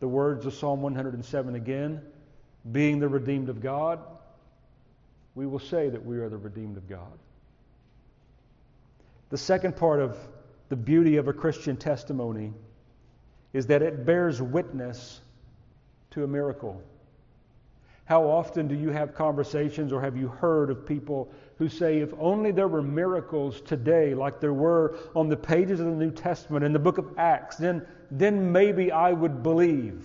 the 0.00 0.08
words 0.08 0.46
of 0.46 0.54
Psalm 0.54 0.80
107 0.80 1.54
again, 1.54 2.00
being 2.70 2.98
the 2.98 3.08
redeemed 3.08 3.48
of 3.48 3.60
God, 3.60 3.98
we 5.34 5.46
will 5.46 5.58
say 5.58 5.88
that 5.88 6.04
we 6.04 6.18
are 6.18 6.28
the 6.28 6.38
redeemed 6.38 6.76
of 6.76 6.88
God. 6.88 7.18
The 9.30 9.38
second 9.38 9.76
part 9.76 10.00
of 10.00 10.16
the 10.68 10.76
beauty 10.76 11.16
of 11.16 11.28
a 11.28 11.32
Christian 11.32 11.76
testimony 11.76 12.52
is 13.52 13.66
that 13.66 13.82
it 13.82 14.04
bears 14.06 14.40
witness 14.40 15.20
to 16.12 16.24
a 16.24 16.26
miracle. 16.26 16.82
How 18.12 18.24
often 18.24 18.68
do 18.68 18.74
you 18.74 18.90
have 18.90 19.14
conversations 19.14 19.90
or 19.90 19.98
have 20.02 20.18
you 20.18 20.28
heard 20.28 20.68
of 20.68 20.84
people 20.84 21.32
who 21.56 21.66
say, 21.66 22.00
if 22.00 22.12
only 22.18 22.50
there 22.50 22.68
were 22.68 22.82
miracles 22.82 23.62
today 23.62 24.12
like 24.12 24.38
there 24.38 24.52
were 24.52 24.98
on 25.16 25.30
the 25.30 25.36
pages 25.38 25.80
of 25.80 25.86
the 25.86 25.92
New 25.92 26.10
Testament 26.10 26.62
in 26.62 26.74
the 26.74 26.78
book 26.78 26.98
of 26.98 27.06
Acts, 27.16 27.56
then, 27.56 27.86
then 28.10 28.52
maybe 28.52 28.92
I 28.92 29.12
would 29.12 29.42
believe. 29.42 30.04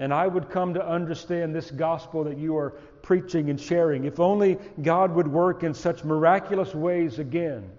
And 0.00 0.12
I 0.12 0.26
would 0.26 0.50
come 0.50 0.74
to 0.74 0.84
understand 0.84 1.54
this 1.54 1.70
gospel 1.70 2.24
that 2.24 2.36
you 2.36 2.56
are 2.56 2.70
preaching 3.00 3.48
and 3.48 3.60
sharing. 3.60 4.04
If 4.04 4.18
only 4.18 4.58
God 4.82 5.14
would 5.14 5.28
work 5.28 5.62
in 5.62 5.72
such 5.72 6.02
miraculous 6.02 6.74
ways 6.74 7.20
again. 7.20 7.70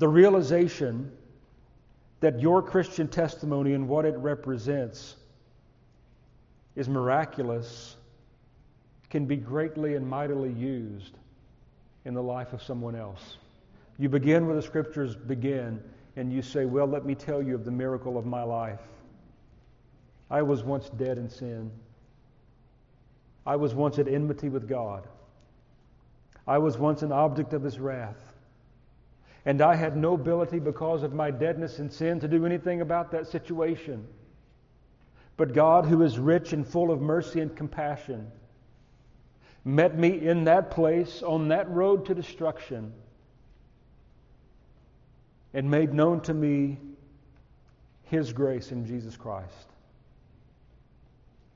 The 0.00 0.08
realization 0.08 1.12
that 2.18 2.40
your 2.40 2.60
Christian 2.60 3.06
testimony 3.06 3.74
and 3.74 3.86
what 3.86 4.04
it 4.04 4.16
represents 4.16 5.14
is 6.76 6.88
miraculous 6.88 7.96
can 9.10 9.24
be 9.24 9.36
greatly 9.36 9.94
and 9.94 10.06
mightily 10.06 10.52
used 10.52 11.16
in 12.04 12.14
the 12.14 12.22
life 12.22 12.52
of 12.52 12.62
someone 12.62 12.94
else. 12.94 13.38
You 13.98 14.08
begin 14.08 14.46
where 14.46 14.54
the 14.54 14.62
scriptures 14.62 15.16
begin, 15.16 15.82
and 16.16 16.32
you 16.32 16.42
say, 16.42 16.66
Well, 16.66 16.86
let 16.86 17.04
me 17.04 17.14
tell 17.14 17.42
you 17.42 17.54
of 17.54 17.64
the 17.64 17.70
miracle 17.70 18.18
of 18.18 18.26
my 18.26 18.42
life. 18.42 18.80
I 20.30 20.42
was 20.42 20.62
once 20.62 20.90
dead 20.90 21.18
in 21.18 21.30
sin. 21.30 21.70
I 23.46 23.56
was 23.56 23.74
once 23.74 23.98
at 23.98 24.08
enmity 24.08 24.48
with 24.48 24.68
God. 24.68 25.06
I 26.46 26.58
was 26.58 26.78
once 26.78 27.02
an 27.02 27.12
object 27.12 27.54
of 27.54 27.62
his 27.62 27.78
wrath. 27.78 28.34
And 29.44 29.62
I 29.62 29.76
had 29.76 29.96
no 29.96 30.14
ability 30.14 30.58
because 30.58 31.04
of 31.04 31.12
my 31.12 31.30
deadness 31.30 31.78
in 31.78 31.88
sin 31.88 32.18
to 32.20 32.28
do 32.28 32.44
anything 32.44 32.80
about 32.80 33.12
that 33.12 33.28
situation. 33.28 34.06
But 35.36 35.52
God, 35.52 35.86
who 35.86 36.02
is 36.02 36.18
rich 36.18 36.52
and 36.52 36.66
full 36.66 36.90
of 36.90 37.00
mercy 37.00 37.40
and 37.40 37.54
compassion, 37.54 38.30
met 39.64 39.98
me 39.98 40.26
in 40.26 40.44
that 40.44 40.70
place 40.70 41.22
on 41.22 41.48
that 41.48 41.68
road 41.70 42.06
to 42.06 42.14
destruction 42.14 42.92
and 45.52 45.70
made 45.70 45.92
known 45.92 46.20
to 46.20 46.34
me 46.34 46.78
His 48.04 48.32
grace 48.32 48.72
in 48.72 48.86
Jesus 48.86 49.16
Christ. 49.16 49.68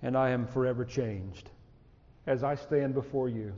And 0.02 0.16
I 0.16 0.30
am 0.30 0.46
forever 0.46 0.84
changed. 0.84 1.50
As 2.26 2.42
I 2.42 2.54
stand 2.54 2.94
before 2.94 3.28
you, 3.28 3.52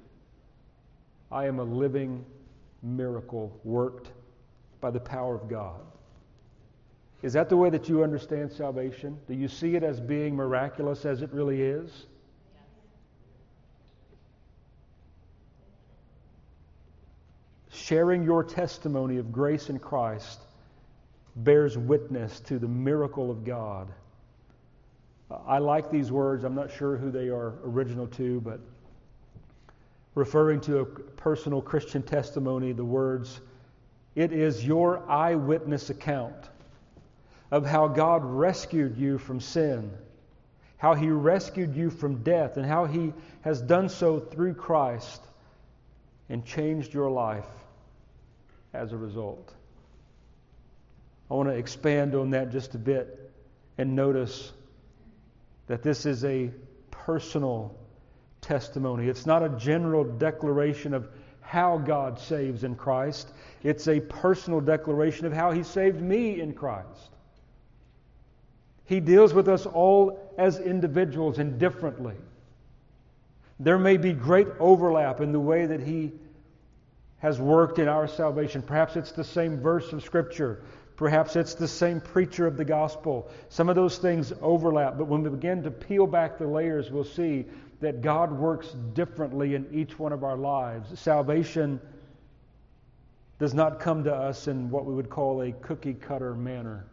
I 1.30 1.46
am 1.46 1.58
a 1.58 1.64
living 1.64 2.24
miracle 2.82 3.58
worked 3.64 4.10
by 4.80 4.90
the 4.90 5.00
power 5.00 5.34
of 5.34 5.48
God. 5.48 5.80
Is 7.22 7.32
that 7.34 7.48
the 7.48 7.56
way 7.56 7.70
that 7.70 7.88
you 7.88 8.02
understand 8.02 8.50
salvation? 8.52 9.16
Do 9.28 9.34
you 9.34 9.46
see 9.46 9.76
it 9.76 9.84
as 9.84 10.00
being 10.00 10.34
miraculous 10.34 11.04
as 11.04 11.22
it 11.22 11.32
really 11.32 11.62
is? 11.62 12.06
Sharing 17.70 18.24
your 18.24 18.42
testimony 18.42 19.18
of 19.18 19.32
grace 19.32 19.70
in 19.70 19.78
Christ 19.78 20.40
bears 21.36 21.78
witness 21.78 22.40
to 22.40 22.58
the 22.58 22.68
miracle 22.68 23.30
of 23.30 23.44
God. 23.44 23.88
I 25.46 25.58
like 25.58 25.90
these 25.90 26.10
words. 26.10 26.44
I'm 26.44 26.54
not 26.54 26.70
sure 26.72 26.96
who 26.96 27.10
they 27.10 27.28
are 27.28 27.54
original 27.64 28.06
to, 28.08 28.40
but 28.40 28.60
referring 30.14 30.60
to 30.62 30.80
a 30.80 30.84
personal 30.84 31.62
Christian 31.62 32.02
testimony, 32.02 32.72
the 32.72 32.84
words, 32.84 33.40
It 34.14 34.32
is 34.32 34.66
your 34.66 35.08
eyewitness 35.08 35.88
account 35.88 36.50
of 37.52 37.66
how 37.66 37.86
God 37.86 38.24
rescued 38.24 38.96
you 38.96 39.18
from 39.18 39.38
sin, 39.38 39.92
how 40.78 40.94
He 40.94 41.10
rescued 41.10 41.76
you 41.76 41.90
from 41.90 42.22
death, 42.22 42.56
and 42.56 42.64
how 42.64 42.86
He 42.86 43.12
has 43.42 43.60
done 43.60 43.90
so 43.90 44.18
through 44.18 44.54
Christ 44.54 45.22
and 46.30 46.46
changed 46.46 46.94
your 46.94 47.10
life 47.10 47.46
as 48.72 48.92
a 48.92 48.96
result. 48.96 49.52
I 51.30 51.34
want 51.34 51.50
to 51.50 51.54
expand 51.54 52.14
on 52.14 52.30
that 52.30 52.50
just 52.52 52.74
a 52.74 52.78
bit 52.78 53.30
and 53.76 53.94
notice 53.94 54.50
that 55.66 55.82
this 55.82 56.06
is 56.06 56.24
a 56.24 56.50
personal 56.90 57.76
testimony. 58.40 59.08
It's 59.08 59.26
not 59.26 59.42
a 59.42 59.50
general 59.50 60.04
declaration 60.04 60.94
of 60.94 61.06
how 61.42 61.76
God 61.76 62.18
saves 62.18 62.64
in 62.64 62.76
Christ, 62.76 63.30
it's 63.62 63.88
a 63.88 64.00
personal 64.00 64.62
declaration 64.62 65.26
of 65.26 65.34
how 65.34 65.50
He 65.50 65.62
saved 65.62 66.00
me 66.00 66.40
in 66.40 66.54
Christ. 66.54 67.10
He 68.86 69.00
deals 69.00 69.32
with 69.32 69.48
us 69.48 69.66
all 69.66 70.18
as 70.36 70.58
individuals 70.58 71.38
and 71.38 71.58
differently. 71.58 72.14
There 73.60 73.78
may 73.78 73.96
be 73.96 74.12
great 74.12 74.48
overlap 74.58 75.20
in 75.20 75.32
the 75.32 75.40
way 75.40 75.66
that 75.66 75.80
He 75.80 76.12
has 77.18 77.40
worked 77.40 77.78
in 77.78 77.86
our 77.86 78.08
salvation. 78.08 78.62
Perhaps 78.62 78.96
it's 78.96 79.12
the 79.12 79.24
same 79.24 79.60
verse 79.60 79.92
of 79.92 80.02
Scripture. 80.02 80.62
Perhaps 80.96 81.36
it's 81.36 81.54
the 81.54 81.68
same 81.68 82.00
preacher 82.00 82.46
of 82.46 82.56
the 82.56 82.64
gospel. 82.64 83.30
Some 83.48 83.68
of 83.68 83.76
those 83.76 83.98
things 83.98 84.32
overlap, 84.42 84.98
but 84.98 85.06
when 85.06 85.22
we 85.22 85.30
begin 85.30 85.62
to 85.62 85.70
peel 85.70 86.06
back 86.06 86.38
the 86.38 86.46
layers, 86.46 86.90
we'll 86.90 87.04
see 87.04 87.44
that 87.80 88.02
God 88.02 88.32
works 88.32 88.74
differently 88.94 89.54
in 89.54 89.66
each 89.72 89.98
one 89.98 90.12
of 90.12 90.24
our 90.24 90.36
lives. 90.36 90.98
Salvation 90.98 91.80
does 93.38 93.54
not 93.54 93.80
come 93.80 94.04
to 94.04 94.14
us 94.14 94.48
in 94.48 94.70
what 94.70 94.84
we 94.84 94.94
would 94.94 95.10
call 95.10 95.42
a 95.42 95.52
cookie 95.52 95.94
cutter 95.94 96.34
manner 96.34 96.84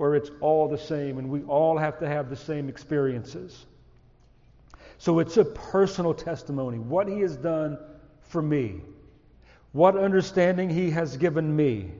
where 0.00 0.14
it's 0.14 0.30
all 0.40 0.66
the 0.66 0.78
same 0.78 1.18
and 1.18 1.28
we 1.28 1.42
all 1.42 1.76
have 1.76 1.98
to 1.98 2.08
have 2.08 2.30
the 2.30 2.36
same 2.36 2.70
experiences. 2.70 3.66
So 4.96 5.18
it's 5.18 5.36
a 5.36 5.44
personal 5.44 6.14
testimony. 6.14 6.78
What 6.78 7.06
He 7.06 7.20
has 7.20 7.36
done 7.36 7.76
for 8.22 8.40
me, 8.40 8.80
what 9.72 9.98
understanding 9.98 10.70
He 10.70 10.88
has 10.92 11.18
given 11.18 11.54
me. 11.54 11.90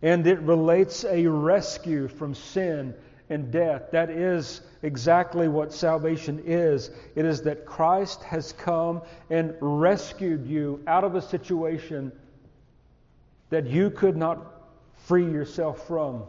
And 0.00 0.26
it 0.26 0.38
relates 0.40 1.04
a 1.04 1.26
rescue 1.26 2.08
from 2.08 2.34
sin 2.34 2.94
and 3.28 3.52
death. 3.52 3.90
That 3.92 4.08
is 4.08 4.62
exactly 4.82 5.48
what 5.48 5.70
salvation 5.70 6.42
is. 6.46 6.90
It 7.14 7.26
is 7.26 7.42
that 7.42 7.66
Christ 7.66 8.22
has 8.22 8.52
come 8.54 9.02
and 9.28 9.54
rescued 9.60 10.46
you 10.46 10.82
out 10.86 11.04
of 11.04 11.14
a 11.14 11.20
situation 11.20 12.10
that 13.50 13.66
you 13.66 13.90
could 13.90 14.16
not 14.16 14.70
free 15.04 15.30
yourself 15.30 15.86
from. 15.86 16.22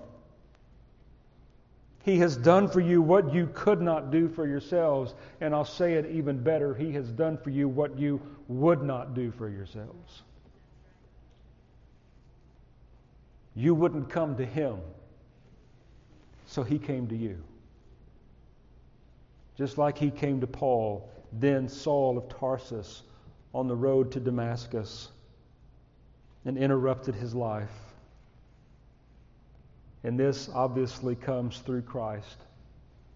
He 2.04 2.20
has 2.20 2.36
done 2.36 2.68
for 2.68 2.82
you 2.82 3.02
what 3.02 3.34
you 3.34 3.50
could 3.54 3.82
not 3.82 4.12
do 4.12 4.28
for 4.28 4.46
yourselves. 4.46 5.16
And 5.42 5.56
I'll 5.56 5.66
say 5.66 5.94
it 5.94 6.06
even 6.08 6.44
better 6.44 6.76
He 6.76 6.92
has 6.92 7.10
done 7.10 7.38
for 7.38 7.50
you 7.50 7.68
what 7.68 7.98
you 7.98 8.22
would 8.48 8.84
not 8.84 9.14
do 9.14 9.32
for 9.32 9.50
yourselves. 9.50 10.24
You 13.56 13.74
wouldn't 13.74 14.10
come 14.10 14.36
to 14.38 14.46
Him, 14.46 14.78
so 16.46 16.64
He 16.64 16.78
came 16.78 17.08
to 17.08 17.16
you. 17.16 17.42
Just 19.58 19.78
like 19.78 19.98
He 19.98 20.12
came 20.12 20.42
to 20.42 20.48
Paul, 20.48 21.10
then 21.32 21.70
Saul 21.70 22.18
of 22.18 22.28
Tarsus, 22.28 23.04
on 23.54 23.68
the 23.68 23.76
road 23.76 24.12
to 24.12 24.20
Damascus, 24.20 25.10
and 26.46 26.58
interrupted 26.58 27.16
his 27.16 27.34
life. 27.34 27.93
And 30.04 30.20
this 30.20 30.50
obviously 30.54 31.16
comes 31.16 31.60
through 31.60 31.84
Christ. 31.84 32.38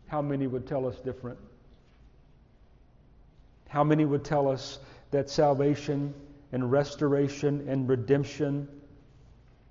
How 0.08 0.22
many 0.22 0.48
would 0.48 0.68
tell 0.68 0.88
us 0.88 0.96
different? 1.00 1.38
How 3.68 3.84
many 3.84 4.06
would 4.06 4.24
tell 4.24 4.48
us 4.48 4.80
that 5.12 5.30
salvation 5.30 6.14
and 6.52 6.72
restoration 6.72 7.68
and 7.68 7.90
redemption 7.90 8.70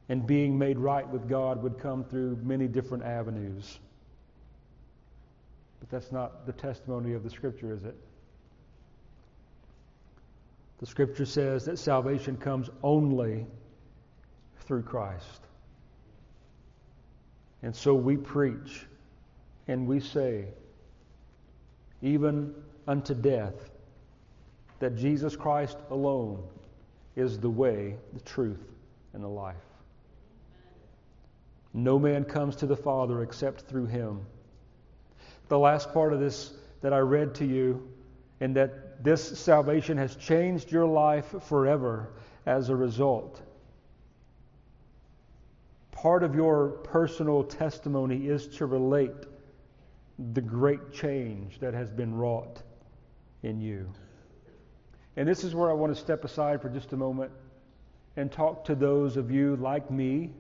and 0.09 0.27
being 0.27 0.59
made 0.59 0.79
right 0.79 1.09
with 1.09 1.29
God 1.29 1.63
would 1.63 1.79
come 1.79 2.05
through 2.05 2.39
many 2.43 2.69
different 2.69 3.05
avenues? 3.05 3.79
But 5.81 5.89
that's 5.91 6.13
not 6.13 6.45
the 6.45 6.53
testimony 6.53 7.15
of 7.15 7.23
the 7.23 7.31
Scripture, 7.31 7.73
is 7.73 7.85
it? 7.85 7.97
The 10.79 10.87
Scripture 10.87 11.25
says 11.25 11.65
that 11.65 11.79
salvation 11.79 12.37
comes 12.37 12.69
only 12.83 13.47
through 14.67 14.83
Christ. 14.83 15.46
And 17.63 17.75
so 17.75 17.95
we 17.95 18.17
preach 18.17 18.87
and 19.69 19.87
we 19.87 20.01
say, 20.01 20.47
even 22.03 22.55
unto 22.87 23.15
death, 23.15 23.55
that 24.79 24.97
Jesus 24.97 25.35
Christ 25.35 25.77
alone 25.91 26.43
is 27.17 27.39
the 27.39 27.51
way, 27.51 27.97
the 28.13 28.21
truth, 28.21 28.63
and 29.15 29.25
the 29.25 29.29
life. 29.29 29.57
No 31.73 31.99
man 31.99 32.25
comes 32.25 32.57
to 32.57 32.67
the 32.67 32.77
Father 32.77 33.23
except 33.23 33.63
through 33.63 33.87
him. 33.87 34.21
The 35.49 35.59
last 35.59 35.93
part 35.93 36.13
of 36.13 36.21
this 36.21 36.53
that 36.83 36.93
I 36.93 36.99
read 36.99 37.35
to 37.37 37.47
you, 37.47 37.89
and 38.41 38.55
that 38.57 39.03
this 39.03 39.39
salvation 39.39 39.97
has 39.97 40.15
changed 40.17 40.71
your 40.71 40.87
life 40.87 41.35
forever 41.43 42.11
as 42.45 42.69
a 42.69 42.77
result 42.77 43.41
part 45.97 46.23
of 46.23 46.35
your 46.35 46.69
personal 46.69 47.43
testimony 47.43 48.29
is 48.29 48.47
to 48.47 48.67
relate 48.67 49.15
the 50.35 50.43
great 50.43 50.93
change 50.93 51.59
that 51.59 51.73
has 51.73 51.91
been 51.91 52.15
wrought 52.15 52.63
in 53.43 53.59
you. 53.59 53.91
And 55.17 55.27
this 55.27 55.43
is 55.43 55.55
where 55.55 55.71
I 55.71 55.73
want 55.73 55.95
to 55.95 55.99
step 55.99 56.23
aside 56.23 56.61
for 56.61 56.69
just 56.69 56.93
a 56.93 56.97
moment 56.99 57.33
and 58.19 58.31
talk 58.31 58.63
to 58.67 58.75
those 58.75 59.17
of 59.17 59.31
you 59.31 59.57
like 59.57 59.91
me 59.91 60.33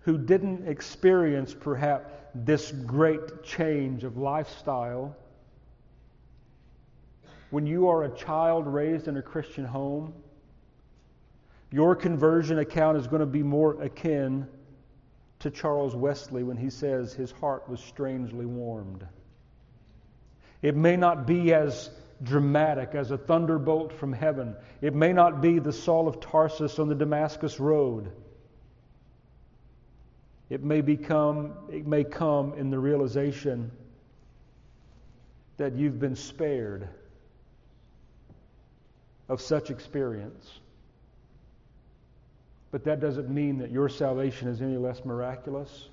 who 0.00 0.18
didn't 0.18 0.68
experience 0.68 1.54
perhaps 1.54 2.12
this 2.34 2.72
great 2.72 3.42
change 3.42 4.04
of 4.04 4.18
lifestyle. 4.18 5.16
When 7.48 7.66
you 7.66 7.88
are 7.88 8.04
a 8.04 8.14
child 8.14 8.66
raised 8.66 9.08
in 9.08 9.16
a 9.16 9.22
Christian 9.22 9.64
home, 9.64 10.12
your 11.70 11.96
conversion 11.96 12.58
account 12.58 12.96
is 12.96 13.06
going 13.06 13.20
to 13.20 13.26
be 13.26 13.42
more 13.42 13.82
akin 13.82 14.46
to 15.40 15.50
Charles 15.50 15.94
Wesley 15.94 16.42
when 16.42 16.56
he 16.56 16.70
says 16.70 17.12
his 17.12 17.30
heart 17.32 17.68
was 17.68 17.80
strangely 17.80 18.46
warmed. 18.46 19.06
It 20.62 20.74
may 20.74 20.96
not 20.96 21.26
be 21.26 21.52
as 21.52 21.90
dramatic 22.22 22.94
as 22.94 23.10
a 23.10 23.18
thunderbolt 23.18 23.92
from 23.92 24.12
heaven. 24.12 24.56
It 24.80 24.94
may 24.94 25.12
not 25.12 25.40
be 25.42 25.58
the 25.58 25.72
Saul 25.72 26.08
of 26.08 26.20
Tarsus 26.20 26.78
on 26.78 26.88
the 26.88 26.94
Damascus 26.94 27.60
road. 27.60 28.10
It 30.48 30.62
may 30.62 30.80
become 30.80 31.54
it 31.70 31.86
may 31.86 32.04
come 32.04 32.54
in 32.54 32.70
the 32.70 32.78
realization 32.78 33.72
that 35.56 35.74
you've 35.74 35.98
been 35.98 36.16
spared 36.16 36.88
of 39.28 39.40
such 39.40 39.70
experience. 39.70 40.60
But 42.76 42.84
that 42.84 43.00
doesn't 43.00 43.30
mean 43.30 43.56
that 43.60 43.70
your 43.70 43.88
salvation 43.88 44.48
is 44.48 44.60
any 44.60 44.76
less 44.76 45.02
miraculous. 45.02 45.88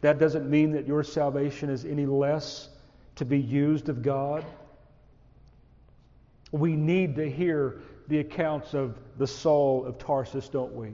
That 0.00 0.18
doesn't 0.18 0.48
mean 0.48 0.72
that 0.72 0.86
your 0.86 1.04
salvation 1.04 1.68
is 1.68 1.84
any 1.84 2.06
less 2.06 2.70
to 3.16 3.26
be 3.26 3.38
used 3.38 3.90
of 3.90 4.00
God. 4.00 4.42
We 6.50 6.76
need 6.76 7.14
to 7.16 7.30
hear 7.30 7.80
the 8.08 8.20
accounts 8.20 8.72
of 8.72 8.96
the 9.18 9.26
Saul 9.26 9.84
of 9.84 9.98
Tarsus, 9.98 10.48
don't 10.48 10.72
we? 10.72 10.92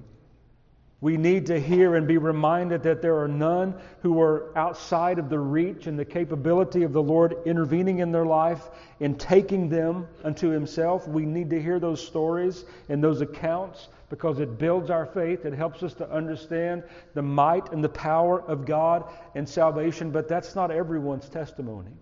We 1.05 1.19
need 1.19 1.45
to 1.49 1.61
hear 1.61 1.97
and 1.97 2.09
be 2.09 2.17
reminded 2.17 2.85
that 2.85 3.03
there 3.03 3.19
are 3.19 3.29
none 3.29 3.75
who 4.01 4.23
are 4.23 4.57
outside 4.57 5.19
of 5.19 5.29
the 5.29 5.39
reach 5.39 5.87
and 5.87 5.99
the 5.99 6.05
capability 6.07 6.83
of 6.83 6.95
the 6.95 7.03
Lord 7.03 7.37
intervening 7.45 7.99
in 7.99 8.11
their 8.11 8.25
life 8.25 8.71
and 9.01 9.21
taking 9.21 9.69
them 9.69 10.09
unto 10.25 10.49
Himself. 10.49 11.07
We 11.07 11.27
need 11.27 11.51
to 11.51 11.61
hear 11.61 11.79
those 11.79 12.03
stories 12.03 12.65
and 12.89 13.05
those 13.05 13.21
accounts 13.21 13.89
because 14.09 14.41
it 14.41 14.59
builds 14.59 14.89
our 14.89 15.05
faith. 15.05 15.45
It 15.45 15.53
helps 15.53 15.83
us 15.83 15.93
to 15.93 16.11
understand 16.11 16.85
the 17.13 17.21
might 17.21 17.71
and 17.71 17.85
the 17.85 17.91
power 17.91 18.41
of 18.41 18.65
God 18.65 19.05
and 19.35 19.47
salvation, 19.47 20.11
but 20.11 20.27
that's 20.27 20.55
not 20.55 20.71
everyone's 20.71 21.29
testimony. 21.29 21.93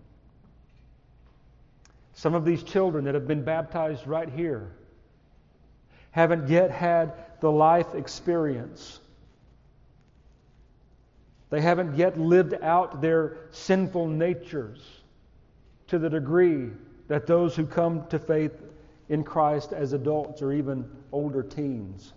Some 2.13 2.35
of 2.35 2.45
these 2.45 2.63
children 2.63 3.03
that 3.03 3.15
have 3.15 3.27
been 3.27 3.43
baptized 3.43 4.07
right 4.07 4.29
here 4.29 4.71
haven't 6.13 6.47
yet 6.47 6.69
had 6.71 7.13
the 7.41 7.51
life 7.51 7.95
experience. 7.95 8.99
They 11.49 11.59
haven't 11.59 11.97
yet 11.97 12.19
lived 12.19 12.53
out 12.61 13.01
their 13.01 13.37
sinful 13.49 14.07
natures 14.07 14.79
to 15.87 15.99
the 15.99 16.09
degree 16.09 16.69
that 17.07 17.25
those 17.27 17.55
who 17.55 17.65
come 17.65 18.07
to 18.07 18.19
faith 18.19 18.53
in 19.09 19.23
Christ 19.23 19.73
as 19.73 19.93
adults 19.93 20.41
or 20.43 20.53
even 20.53 20.89
older 21.11 21.41
teens. 21.41 22.13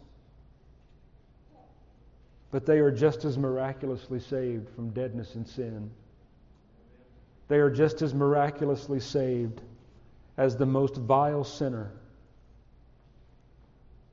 But 2.50 2.66
they 2.66 2.78
are 2.78 2.90
just 2.90 3.24
as 3.24 3.38
miraculously 3.38 4.20
saved 4.20 4.68
from 4.70 4.90
deadness 4.90 5.34
and 5.34 5.48
sin. 5.48 5.90
They 7.48 7.56
are 7.56 7.70
just 7.70 8.02
as 8.02 8.12
miraculously 8.12 9.00
saved 9.00 9.62
as 10.36 10.54
the 10.56 10.66
most 10.66 10.96
vile 10.96 11.44
sinner. 11.44 11.92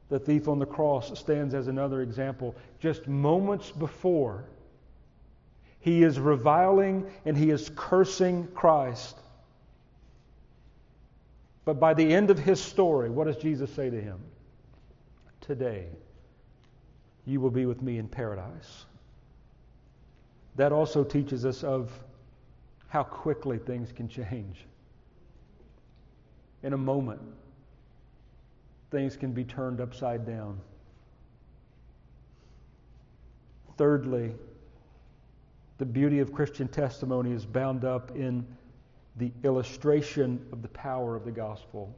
The 0.10 0.20
thief 0.20 0.48
on 0.48 0.60
the 0.60 0.66
cross 0.66 1.18
stands 1.18 1.54
as 1.54 1.68
another 1.68 2.02
example. 2.02 2.56
Just 2.80 3.08
moments 3.08 3.72
before, 3.72 4.46
he 5.80 6.04
is 6.04 6.20
reviling 6.20 7.10
and 7.26 7.38
he 7.38 7.50
is 7.50 7.72
cursing 7.76 8.48
Christ. 8.54 9.18
But 11.66 11.80
by 11.80 11.94
the 11.94 12.14
end 12.14 12.30
of 12.30 12.40
his 12.40 12.60
story, 12.60 13.10
what 13.10 13.28
does 13.28 13.38
Jesus 13.38 13.72
say 13.74 13.90
to 13.90 14.02
him? 14.02 14.20
Today, 15.42 15.88
you 17.26 17.40
will 17.40 17.52
be 17.52 17.66
with 17.66 17.82
me 17.82 17.98
in 17.98 18.08
paradise. 18.08 18.86
That 20.56 20.72
also 20.72 21.04
teaches 21.04 21.46
us 21.46 21.64
of 21.64 21.92
how 22.88 23.04
quickly 23.04 23.58
things 23.58 23.92
can 23.92 24.08
change. 24.08 24.66
In 26.62 26.74
a 26.74 26.78
moment, 26.78 27.22
things 28.94 29.18
can 29.18 29.34
be 29.34 29.44
turned 29.44 29.82
upside 29.82 30.24
down. 30.24 30.62
Thirdly, 33.76 34.36
the 35.80 35.86
beauty 35.86 36.20
of 36.20 36.32
Christian 36.32 36.68
testimony 36.68 37.32
is 37.32 37.44
bound 37.44 37.86
up 37.86 38.16
in 38.16 38.46
the 39.16 39.32
illustration 39.44 40.46
of 40.52 40.62
the 40.62 40.68
power 40.70 41.16
of 41.16 41.26
the 41.26 41.32
gospel. 41.32 41.94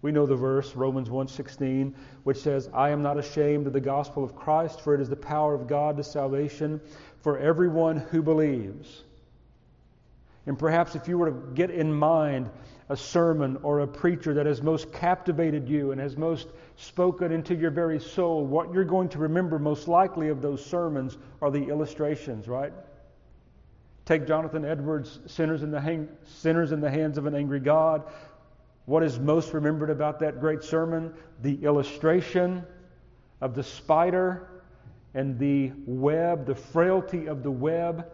We 0.00 0.12
know 0.12 0.24
the 0.24 0.34
verse 0.34 0.74
Romans 0.74 1.10
1:16 1.10 1.92
which 2.24 2.38
says, 2.38 2.70
"I 2.72 2.88
am 2.88 3.02
not 3.02 3.18
ashamed 3.18 3.66
of 3.66 3.74
the 3.74 3.80
gospel 3.80 4.24
of 4.24 4.34
Christ, 4.34 4.80
for 4.80 4.94
it 4.94 5.00
is 5.00 5.10
the 5.10 5.16
power 5.16 5.54
of 5.54 5.66
God 5.66 5.98
to 5.98 6.04
salvation 6.04 6.80
for 7.20 7.36
everyone 7.38 7.98
who 7.98 8.22
believes." 8.22 9.04
And 10.48 10.58
perhaps 10.58 10.94
if 10.94 11.06
you 11.06 11.18
were 11.18 11.30
to 11.30 11.36
get 11.54 11.70
in 11.70 11.92
mind 11.92 12.48
a 12.88 12.96
sermon 12.96 13.58
or 13.62 13.80
a 13.80 13.86
preacher 13.86 14.32
that 14.32 14.46
has 14.46 14.62
most 14.62 14.90
captivated 14.94 15.68
you 15.68 15.92
and 15.92 16.00
has 16.00 16.16
most 16.16 16.48
spoken 16.76 17.32
into 17.32 17.54
your 17.54 17.70
very 17.70 18.00
soul, 18.00 18.46
what 18.46 18.72
you're 18.72 18.86
going 18.86 19.10
to 19.10 19.18
remember 19.18 19.58
most 19.58 19.88
likely 19.88 20.30
of 20.30 20.40
those 20.40 20.64
sermons 20.64 21.18
are 21.42 21.50
the 21.50 21.68
illustrations, 21.68 22.48
right? 22.48 22.72
Take 24.06 24.26
Jonathan 24.26 24.64
Edwards' 24.64 25.20
Sinners 25.26 25.62
in, 25.62 25.70
the 25.70 25.82
Hang- 25.82 26.08
Sinners 26.24 26.72
in 26.72 26.80
the 26.80 26.90
Hands 26.90 27.18
of 27.18 27.26
an 27.26 27.34
Angry 27.34 27.60
God. 27.60 28.04
What 28.86 29.02
is 29.02 29.18
most 29.18 29.52
remembered 29.52 29.90
about 29.90 30.20
that 30.20 30.40
great 30.40 30.62
sermon? 30.62 31.12
The 31.42 31.62
illustration 31.62 32.64
of 33.42 33.54
the 33.54 33.62
spider 33.62 34.48
and 35.12 35.38
the 35.38 35.72
web, 35.84 36.46
the 36.46 36.54
frailty 36.54 37.26
of 37.26 37.42
the 37.42 37.50
web, 37.50 38.06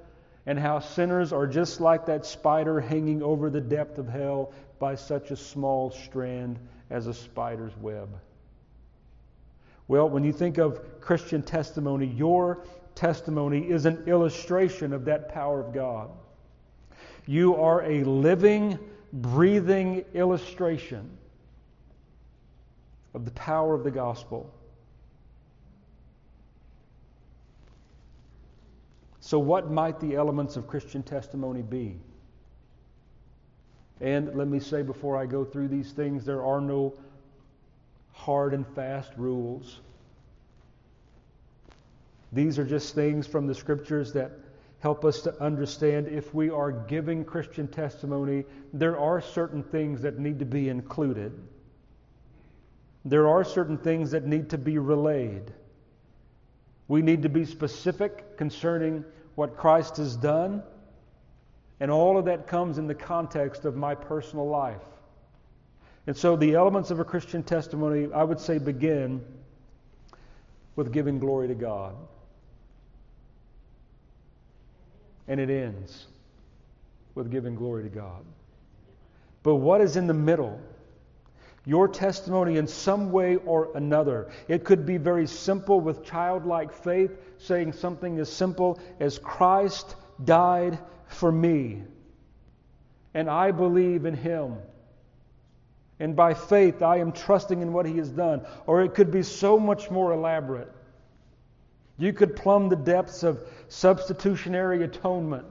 and 0.46 0.58
how 0.58 0.78
sinners 0.78 1.32
are 1.32 1.46
just 1.46 1.80
like 1.80 2.06
that 2.06 2.26
spider 2.26 2.80
hanging 2.80 3.22
over 3.22 3.48
the 3.50 3.60
depth 3.60 3.98
of 3.98 4.08
hell 4.08 4.52
by 4.78 4.94
such 4.94 5.30
a 5.30 5.36
small 5.36 5.90
strand 5.90 6.58
as 6.90 7.06
a 7.06 7.14
spider's 7.14 7.76
web. 7.78 8.08
Well, 9.88 10.08
when 10.08 10.24
you 10.24 10.32
think 10.32 10.58
of 10.58 11.00
Christian 11.00 11.42
testimony, 11.42 12.06
your 12.06 12.64
testimony 12.94 13.70
is 13.70 13.86
an 13.86 14.04
illustration 14.06 14.92
of 14.92 15.04
that 15.06 15.28
power 15.28 15.60
of 15.60 15.72
God. 15.72 16.10
You 17.26 17.56
are 17.56 17.82
a 17.82 18.04
living, 18.04 18.78
breathing 19.12 20.04
illustration 20.14 21.18
of 23.14 23.24
the 23.24 23.30
power 23.32 23.74
of 23.74 23.84
the 23.84 23.90
gospel. 23.90 24.52
So, 29.34 29.40
what 29.40 29.68
might 29.68 29.98
the 29.98 30.14
elements 30.14 30.54
of 30.54 30.68
Christian 30.68 31.02
testimony 31.02 31.60
be? 31.60 31.96
And 34.00 34.32
let 34.36 34.46
me 34.46 34.60
say 34.60 34.82
before 34.82 35.16
I 35.16 35.26
go 35.26 35.44
through 35.44 35.66
these 35.66 35.90
things, 35.90 36.24
there 36.24 36.44
are 36.44 36.60
no 36.60 36.94
hard 38.12 38.54
and 38.54 38.64
fast 38.76 39.10
rules. 39.16 39.80
These 42.32 42.60
are 42.60 42.64
just 42.64 42.94
things 42.94 43.26
from 43.26 43.48
the 43.48 43.56
scriptures 43.56 44.12
that 44.12 44.30
help 44.78 45.04
us 45.04 45.22
to 45.22 45.42
understand 45.42 46.06
if 46.06 46.32
we 46.32 46.48
are 46.48 46.70
giving 46.70 47.24
Christian 47.24 47.66
testimony, 47.66 48.44
there 48.72 48.96
are 48.96 49.20
certain 49.20 49.64
things 49.64 50.00
that 50.02 50.16
need 50.16 50.38
to 50.38 50.44
be 50.44 50.68
included. 50.68 51.32
There 53.04 53.26
are 53.26 53.42
certain 53.42 53.78
things 53.78 54.12
that 54.12 54.28
need 54.28 54.50
to 54.50 54.58
be 54.58 54.78
relayed. 54.78 55.52
We 56.86 57.02
need 57.02 57.22
to 57.22 57.28
be 57.28 57.44
specific 57.44 58.36
concerning 58.36 59.04
what 59.34 59.56
Christ 59.56 59.96
has 59.96 60.16
done, 60.16 60.62
and 61.80 61.90
all 61.90 62.18
of 62.18 62.24
that 62.26 62.46
comes 62.46 62.78
in 62.78 62.86
the 62.86 62.94
context 62.94 63.64
of 63.64 63.76
my 63.76 63.94
personal 63.94 64.48
life. 64.48 64.82
And 66.06 66.16
so 66.16 66.36
the 66.36 66.54
elements 66.54 66.90
of 66.90 67.00
a 67.00 67.04
Christian 67.04 67.42
testimony, 67.42 68.08
I 68.12 68.22
would 68.22 68.38
say, 68.38 68.58
begin 68.58 69.24
with 70.76 70.92
giving 70.92 71.18
glory 71.18 71.48
to 71.48 71.54
God. 71.54 71.94
And 75.26 75.40
it 75.40 75.48
ends 75.48 76.06
with 77.14 77.30
giving 77.30 77.54
glory 77.54 77.84
to 77.84 77.88
God. 77.88 78.24
But 79.42 79.56
what 79.56 79.80
is 79.80 79.96
in 79.96 80.06
the 80.06 80.14
middle? 80.14 80.60
Your 81.66 81.88
testimony 81.88 82.58
in 82.58 82.66
some 82.66 83.10
way 83.10 83.36
or 83.36 83.70
another. 83.74 84.30
It 84.48 84.64
could 84.64 84.84
be 84.84 84.98
very 84.98 85.26
simple 85.26 85.80
with 85.80 86.04
childlike 86.04 86.72
faith, 86.72 87.16
saying 87.38 87.72
something 87.72 88.18
as 88.18 88.30
simple 88.30 88.78
as 89.00 89.18
Christ 89.18 89.96
died 90.22 90.78
for 91.06 91.32
me, 91.32 91.82
and 93.14 93.30
I 93.30 93.50
believe 93.50 94.04
in 94.04 94.14
him. 94.14 94.56
And 96.00 96.16
by 96.16 96.34
faith, 96.34 96.82
I 96.82 96.98
am 96.98 97.12
trusting 97.12 97.62
in 97.62 97.72
what 97.72 97.86
he 97.86 97.96
has 97.98 98.10
done. 98.10 98.44
Or 98.66 98.82
it 98.82 98.94
could 98.94 99.10
be 99.10 99.22
so 99.22 99.58
much 99.58 99.90
more 99.90 100.12
elaborate. 100.12 100.70
You 101.96 102.12
could 102.12 102.34
plumb 102.34 102.68
the 102.68 102.76
depths 102.76 103.22
of 103.22 103.46
substitutionary 103.68 104.82
atonement. 104.82 105.46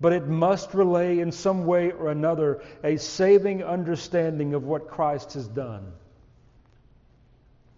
But 0.00 0.12
it 0.12 0.26
must 0.26 0.74
relay 0.74 1.18
in 1.18 1.32
some 1.32 1.66
way 1.66 1.90
or 1.90 2.10
another 2.10 2.62
a 2.84 2.98
saving 2.98 3.64
understanding 3.64 4.54
of 4.54 4.64
what 4.64 4.88
Christ 4.88 5.32
has 5.34 5.48
done, 5.48 5.92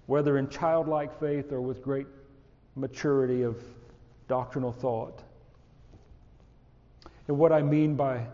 whether 0.07 0.37
in 0.37 0.49
childlike 0.49 1.19
faith 1.19 1.53
or 1.53 1.61
with 1.61 1.83
great 1.83 2.07
maturity 2.77 3.43
of 3.43 3.63
doctrinal 4.29 4.73
thought. 4.73 5.23
And 7.27 7.39
what 7.39 7.53
I 7.53 7.63
mean 7.63 7.95
by 7.95 8.27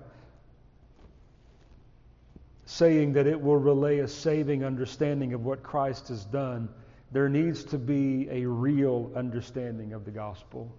saying 2.64 3.12
that 3.12 3.28
it 3.28 3.40
will 3.40 3.56
relay 3.56 3.98
a 3.98 4.08
saving 4.08 4.64
understanding 4.64 5.32
of 5.32 5.44
what 5.44 5.62
Christ 5.62 6.08
has 6.08 6.24
done 6.24 6.68
there 7.12 7.28
needs 7.28 7.64
to 7.64 7.78
be 7.78 8.28
a 8.30 8.46
real 8.46 9.12
understanding 9.14 9.92
of 9.92 10.04
the 10.04 10.10
gospel. 10.10 10.74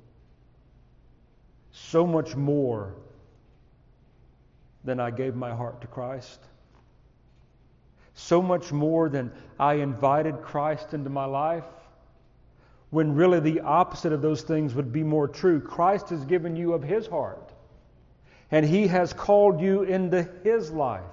So 1.86 2.06
much 2.06 2.36
more 2.36 2.96
than 4.84 5.00
I 5.00 5.12
gave 5.12 5.36
my 5.36 5.54
heart 5.54 5.82
to 5.82 5.88
Christ. 5.88 6.40
So 8.14 8.42
much 8.42 8.72
more 8.72 9.10
than 9.10 9.32
I 9.60 9.76
invited 9.76 10.42
Christ 10.42 10.94
into 10.94 11.10
my 11.10 11.26
life. 11.26 11.64
When 12.90 13.16
really 13.16 13.40
the 13.40 13.62
opposite 13.62 14.12
of 14.12 14.22
those 14.22 14.42
things 14.42 14.74
would 14.74 14.92
be 14.92 15.04
more 15.04 15.28
true. 15.28 15.62
Christ 15.62 16.10
has 16.10 16.26
given 16.26 16.56
you 16.56 16.74
of 16.74 16.84
His 16.84 17.06
heart, 17.06 17.54
and 18.50 18.66
He 18.66 18.88
has 18.88 19.14
called 19.14 19.62
you 19.62 19.84
into 19.84 20.28
His 20.44 20.72
life. 20.72 21.04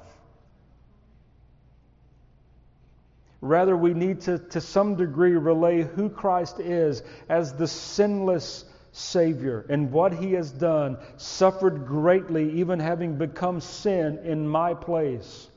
Rather, 3.40 3.77
we 3.77 3.92
need 3.92 4.22
to, 4.22 4.38
to 4.38 4.61
some 4.61 4.96
degree, 4.96 5.33
relay 5.33 5.83
who 5.83 6.09
Christ 6.09 6.59
is 6.59 7.03
as 7.29 7.53
the 7.53 7.68
sinless 7.68 8.64
Savior 8.96 9.66
and 9.68 9.90
what 9.90 10.14
He 10.14 10.35
has 10.35 10.52
done, 10.52 10.98
suffered 11.16 11.85
greatly, 11.85 12.61
even 12.61 12.78
having 12.78 13.18
become 13.18 13.61
sin 13.61 14.18
in 14.18 14.46
my 14.46 14.72
place, 14.72 15.50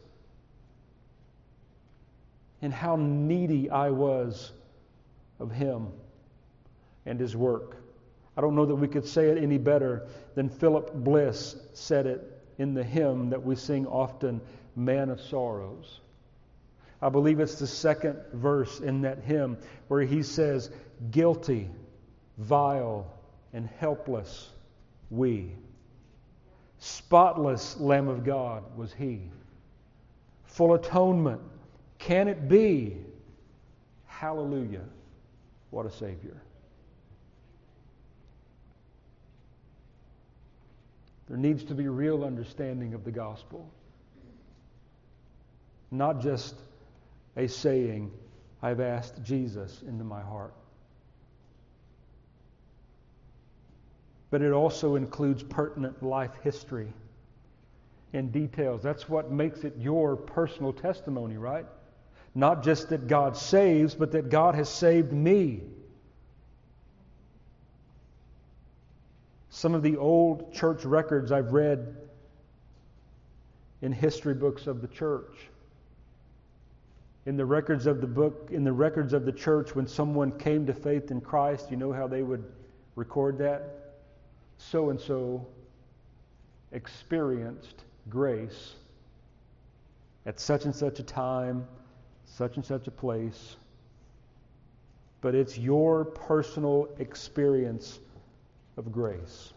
and 2.64 2.74
how 2.74 2.96
needy 2.96 3.70
I 3.70 3.92
was 3.92 4.52
of 5.40 5.52
Him 5.52 5.90
and 7.06 7.20
His 7.20 7.36
work. 7.36 7.78
I 8.36 8.42
don't 8.42 8.56
know 8.56 8.66
that 8.66 8.76
we 8.76 8.88
could 8.88 9.06
say 9.06 9.30
it 9.30 9.38
any 9.38 9.60
better 9.60 10.08
than 10.34 10.50
Philip 10.50 10.92
Bliss 10.94 11.56
said 11.74 12.08
it 12.08 12.42
in 12.58 12.74
the 12.74 12.84
hymn 12.84 13.30
that 13.30 13.44
we 13.44 13.56
sing 13.56 13.86
often, 13.86 14.42
Man 14.76 15.12
of 15.12 15.22
Sorrows. 15.22 16.02
I 17.04 17.10
believe 17.10 17.40
it's 17.40 17.60
the 17.60 17.68
second 17.68 18.18
verse 18.34 18.80
in 18.80 19.02
that 19.02 19.20
hymn 19.20 19.60
where 19.90 20.02
he 20.02 20.24
says, 20.24 20.72
Guilty, 21.12 21.70
vile, 22.40 23.14
and 23.54 23.68
helpless 23.80 24.50
we. 25.10 25.52
Spotless 26.80 27.78
Lamb 27.80 28.08
of 28.08 28.24
God 28.24 28.64
was 28.78 28.94
he. 28.94 29.22
Full 30.46 30.74
atonement. 30.76 31.42
Can 31.98 32.28
it 32.28 32.48
be? 32.48 32.98
Hallelujah. 34.06 34.86
What 35.70 35.86
a 35.86 35.92
Savior. 35.92 36.42
There 41.28 41.38
needs 41.38 41.64
to 41.66 41.76
be 41.76 41.88
real 41.88 42.24
understanding 42.24 42.94
of 42.94 43.04
the 43.04 43.12
gospel. 43.12 43.70
Not 45.92 46.22
just 46.22 46.56
a 47.36 47.48
saying, 47.48 48.12
I've 48.62 48.80
asked 48.80 49.22
Jesus 49.24 49.82
into 49.88 50.04
my 50.04 50.22
heart. 50.22 50.54
But 54.30 54.42
it 54.42 54.52
also 54.52 54.96
includes 54.96 55.44
pertinent 55.44 56.04
life 56.04 56.32
history 56.44 56.92
and 58.14 58.32
details. 58.32 58.82
That's 58.84 59.08
what 59.08 59.32
makes 59.32 59.64
it 59.64 59.76
your 59.78 60.16
personal 60.16 60.74
testimony, 60.74 61.38
right? 61.38 61.66
Not 62.36 62.64
just 62.64 62.90
that 62.90 63.08
God 63.08 63.38
saves, 63.38 63.96
but 63.96 64.12
that 64.12 64.30
God 64.30 64.56
has 64.56 64.70
saved 64.70 65.12
me. 65.12 65.62
Some 69.50 69.74
of 69.74 69.82
the 69.82 69.98
old 69.98 70.54
church 70.54 70.86
records 70.86 71.32
I've 71.32 71.52
read 71.54 71.96
in 73.82 73.92
history 73.92 74.34
books 74.34 74.68
of 74.68 74.82
the 74.82 74.88
church 74.88 75.50
in 77.28 77.36
the 77.36 77.46
records 77.46 77.88
of 77.88 78.00
the 78.00 78.08
book, 78.08 78.48
in 78.54 78.64
the 78.64 78.72
records 78.72 79.12
of 79.12 79.26
the 79.26 79.34
church, 79.34 79.76
when 79.76 79.86
someone 79.86 80.32
came 80.40 80.66
to 80.66 80.74
faith 80.74 81.12
in 81.12 81.20
Christ, 81.20 81.70
you 81.70 81.76
know 81.76 81.92
how 81.92 82.08
they 82.08 82.24
would 82.24 82.46
record 82.96 83.38
that? 83.40 83.87
So 84.58 84.90
and 84.90 85.00
so 85.00 85.46
experienced 86.72 87.84
grace 88.10 88.76
at 90.26 90.40
such 90.40 90.66
and 90.66 90.76
such 90.76 91.00
a 91.00 91.04
time, 91.04 91.66
such 92.26 92.58
and 92.58 92.66
such 92.66 92.88
a 92.88 92.92
place. 92.92 93.56
But 95.22 95.36
it's 95.36 95.58
your 95.58 96.06
personal 96.06 96.90
experience 97.00 98.00
of 98.76 98.92
grace. 98.92 99.54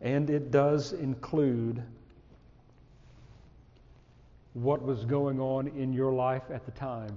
And 0.00 0.28
it 0.30 0.50
does 0.50 0.92
include 0.94 1.82
what 4.54 4.82
was 4.82 5.04
going 5.04 5.40
on 5.40 5.68
in 5.68 5.92
your 5.92 6.12
life 6.12 6.42
at 6.50 6.64
the 6.66 6.72
time. 6.72 7.16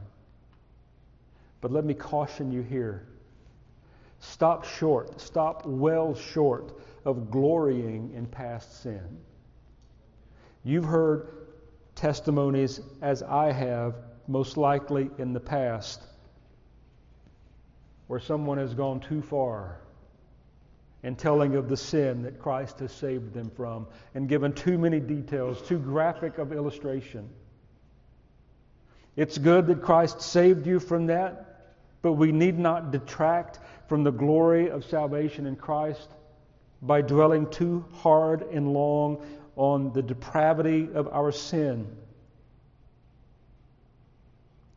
But 1.62 1.71
let 1.71 1.84
me 1.84 1.93
caution 1.93 2.51
you 2.51 2.62
here. 2.62 3.08
Stop 4.31 4.65
short, 4.65 5.21
stop 5.21 5.65
well 5.65 6.15
short 6.15 6.77
of 7.05 7.31
glorying 7.31 8.11
in 8.15 8.25
past 8.25 8.81
sin. 8.81 9.19
You've 10.63 10.85
heard 10.85 11.27
testimonies, 11.95 12.81
as 13.01 13.23
I 13.23 13.51
have, 13.51 13.95
most 14.27 14.57
likely 14.57 15.09
in 15.17 15.33
the 15.33 15.39
past, 15.39 16.01
where 18.07 18.19
someone 18.19 18.57
has 18.57 18.73
gone 18.73 18.99
too 18.99 19.21
far 19.21 19.79
in 21.03 21.15
telling 21.15 21.55
of 21.55 21.69
the 21.69 21.77
sin 21.77 22.23
that 22.23 22.39
Christ 22.39 22.79
has 22.79 22.91
saved 22.91 23.33
them 23.33 23.51
from 23.51 23.88
and 24.15 24.27
given 24.27 24.53
too 24.53 24.77
many 24.77 24.99
details, 24.99 25.61
too 25.61 25.77
graphic 25.77 26.39
of 26.39 26.51
illustration. 26.51 27.29
It's 29.15 29.38
good 29.38 29.67
that 29.67 29.83
Christ 29.83 30.21
saved 30.21 30.65
you 30.67 30.79
from 30.79 31.07
that, 31.07 31.75
but 32.01 32.13
we 32.13 32.31
need 32.31 32.59
not 32.59 32.91
detract 32.91 33.59
from 33.88 34.04
the 34.04 34.12
glory 34.12 34.69
of 34.69 34.86
salvation 34.86 35.45
in 35.45 35.56
Christ 35.56 36.10
by 36.82 37.02
dwelling 37.02 37.50
too 37.50 37.86
hard 37.93 38.41
and 38.43 38.74
long 38.74 39.26
on 39.56 39.93
the 39.93 40.02
depravity 40.02 40.89
of 40.93 41.08
our 41.08 41.32
sin. 41.32 41.88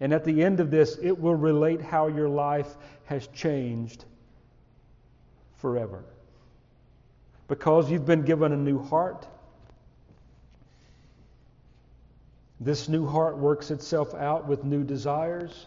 And 0.01 0.13
at 0.13 0.25
the 0.25 0.43
end 0.43 0.61
of 0.61 0.71
this, 0.71 0.97
it 1.03 1.19
will 1.19 1.35
relate 1.35 1.81
how 1.81 2.07
your 2.07 2.29
life 2.29 2.77
has 3.07 3.27
changed 3.29 4.05
forever. 5.57 6.05
Because 7.49 7.91
you've 7.91 8.07
been 8.07 8.23
given 8.23 8.53
a 8.53 8.57
new 8.57 8.79
heart. 8.79 9.27
This 12.61 12.89
new 12.89 13.07
heart 13.07 13.39
works 13.39 13.71
itself 13.71 14.15
out 14.15 14.47
with 14.47 14.65
new 14.65 14.85
desires. 14.85 15.67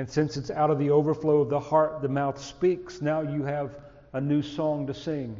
And 0.00 0.08
since 0.08 0.38
it's 0.38 0.50
out 0.50 0.70
of 0.70 0.78
the 0.78 0.88
overflow 0.88 1.42
of 1.42 1.50
the 1.50 1.60
heart, 1.60 2.00
the 2.00 2.08
mouth 2.08 2.40
speaks. 2.42 3.02
Now 3.02 3.20
you 3.20 3.42
have 3.42 3.76
a 4.14 4.20
new 4.20 4.40
song 4.40 4.86
to 4.86 4.94
sing. 4.94 5.36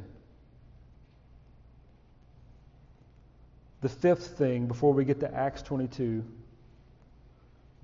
The 3.80 3.88
fifth 3.88 4.36
thing, 4.36 4.66
before 4.66 4.92
we 4.92 5.06
get 5.06 5.18
to 5.20 5.34
Acts 5.34 5.62
22, 5.62 6.22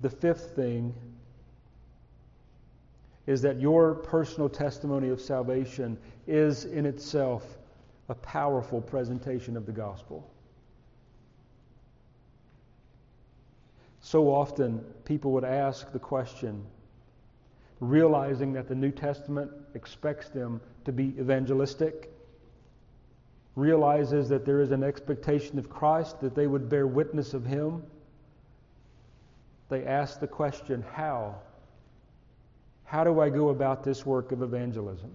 the 0.01 0.09
fifth 0.11 0.55
thing 0.55 0.93
is 3.25 3.41
that 3.41 3.59
your 3.59 3.95
personal 3.95 4.47
testimony 4.47 5.09
of 5.09 5.19
salvation 5.19 5.97
is 6.27 6.65
in 6.65 6.85
itself 6.85 7.57
a 8.07 8.13
powerful 8.13 8.81
presentation 8.81 9.57
of 9.57 9.65
the 9.65 9.71
gospel. 9.71 10.29
So 14.07 14.33
often, 14.33 14.85
people 15.03 15.33
would 15.33 15.43
ask 15.43 15.91
the 15.91 15.99
question, 15.99 16.63
realizing 17.81 18.53
that 18.53 18.69
the 18.69 18.73
New 18.73 18.89
Testament 18.89 19.51
expects 19.73 20.29
them 20.29 20.61
to 20.85 20.93
be 20.93 21.13
evangelistic, 21.19 22.09
realizes 23.57 24.29
that 24.29 24.45
there 24.45 24.61
is 24.61 24.71
an 24.71 24.81
expectation 24.81 25.59
of 25.59 25.69
Christ, 25.69 26.21
that 26.21 26.35
they 26.35 26.47
would 26.47 26.69
bear 26.69 26.87
witness 26.87 27.33
of 27.33 27.45
Him. 27.45 27.83
They 29.67 29.83
ask 29.83 30.21
the 30.21 30.27
question, 30.27 30.85
how? 30.93 31.35
How 32.85 33.03
do 33.03 33.19
I 33.19 33.29
go 33.29 33.49
about 33.49 33.83
this 33.83 34.05
work 34.05 34.31
of 34.31 34.41
evangelism? 34.41 35.11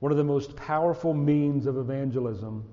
One 0.00 0.10
of 0.10 0.18
the 0.18 0.24
most 0.24 0.56
powerful 0.56 1.14
means 1.14 1.66
of 1.66 1.76
evangelism 1.76 2.64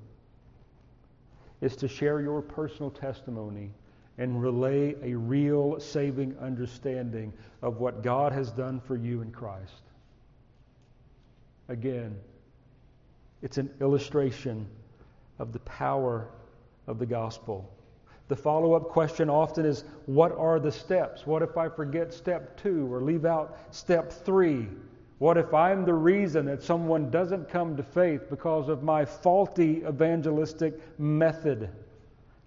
is 1.61 1.75
to 1.77 1.87
share 1.87 2.21
your 2.21 2.41
personal 2.41 2.91
testimony 2.91 3.71
and 4.17 4.41
relay 4.41 4.95
a 5.01 5.15
real 5.15 5.79
saving 5.79 6.35
understanding 6.39 7.33
of 7.61 7.79
what 7.79 8.03
God 8.03 8.31
has 8.31 8.51
done 8.51 8.79
for 8.79 8.95
you 8.95 9.21
in 9.21 9.31
Christ. 9.31 9.81
Again, 11.67 12.15
it's 13.41 13.57
an 13.57 13.69
illustration 13.81 14.67
of 15.39 15.51
the 15.51 15.59
power 15.59 16.29
of 16.87 16.99
the 16.99 17.05
gospel. 17.05 17.69
The 18.27 18.35
follow 18.35 18.73
up 18.73 18.89
question 18.89 19.29
often 19.29 19.65
is 19.65 19.83
what 20.05 20.35
are 20.37 20.59
the 20.59 20.71
steps? 20.71 21.27
What 21.27 21.41
if 21.41 21.57
I 21.57 21.69
forget 21.69 22.13
step 22.13 22.57
two 22.57 22.91
or 22.91 23.01
leave 23.01 23.25
out 23.25 23.57
step 23.71 24.11
three? 24.11 24.67
What 25.17 25.37
if 25.37 25.53
I'm 25.53 25.85
the 25.85 25.93
reason 25.93 26.45
that 26.47 26.61
someone 26.61 27.09
doesn't 27.09 27.49
come 27.49 27.77
to 27.77 27.83
faith 27.83 28.29
because 28.29 28.67
of 28.67 28.83
my 28.83 29.05
faulty 29.05 29.83
evangelistic 29.87 30.99
method? 30.99 31.69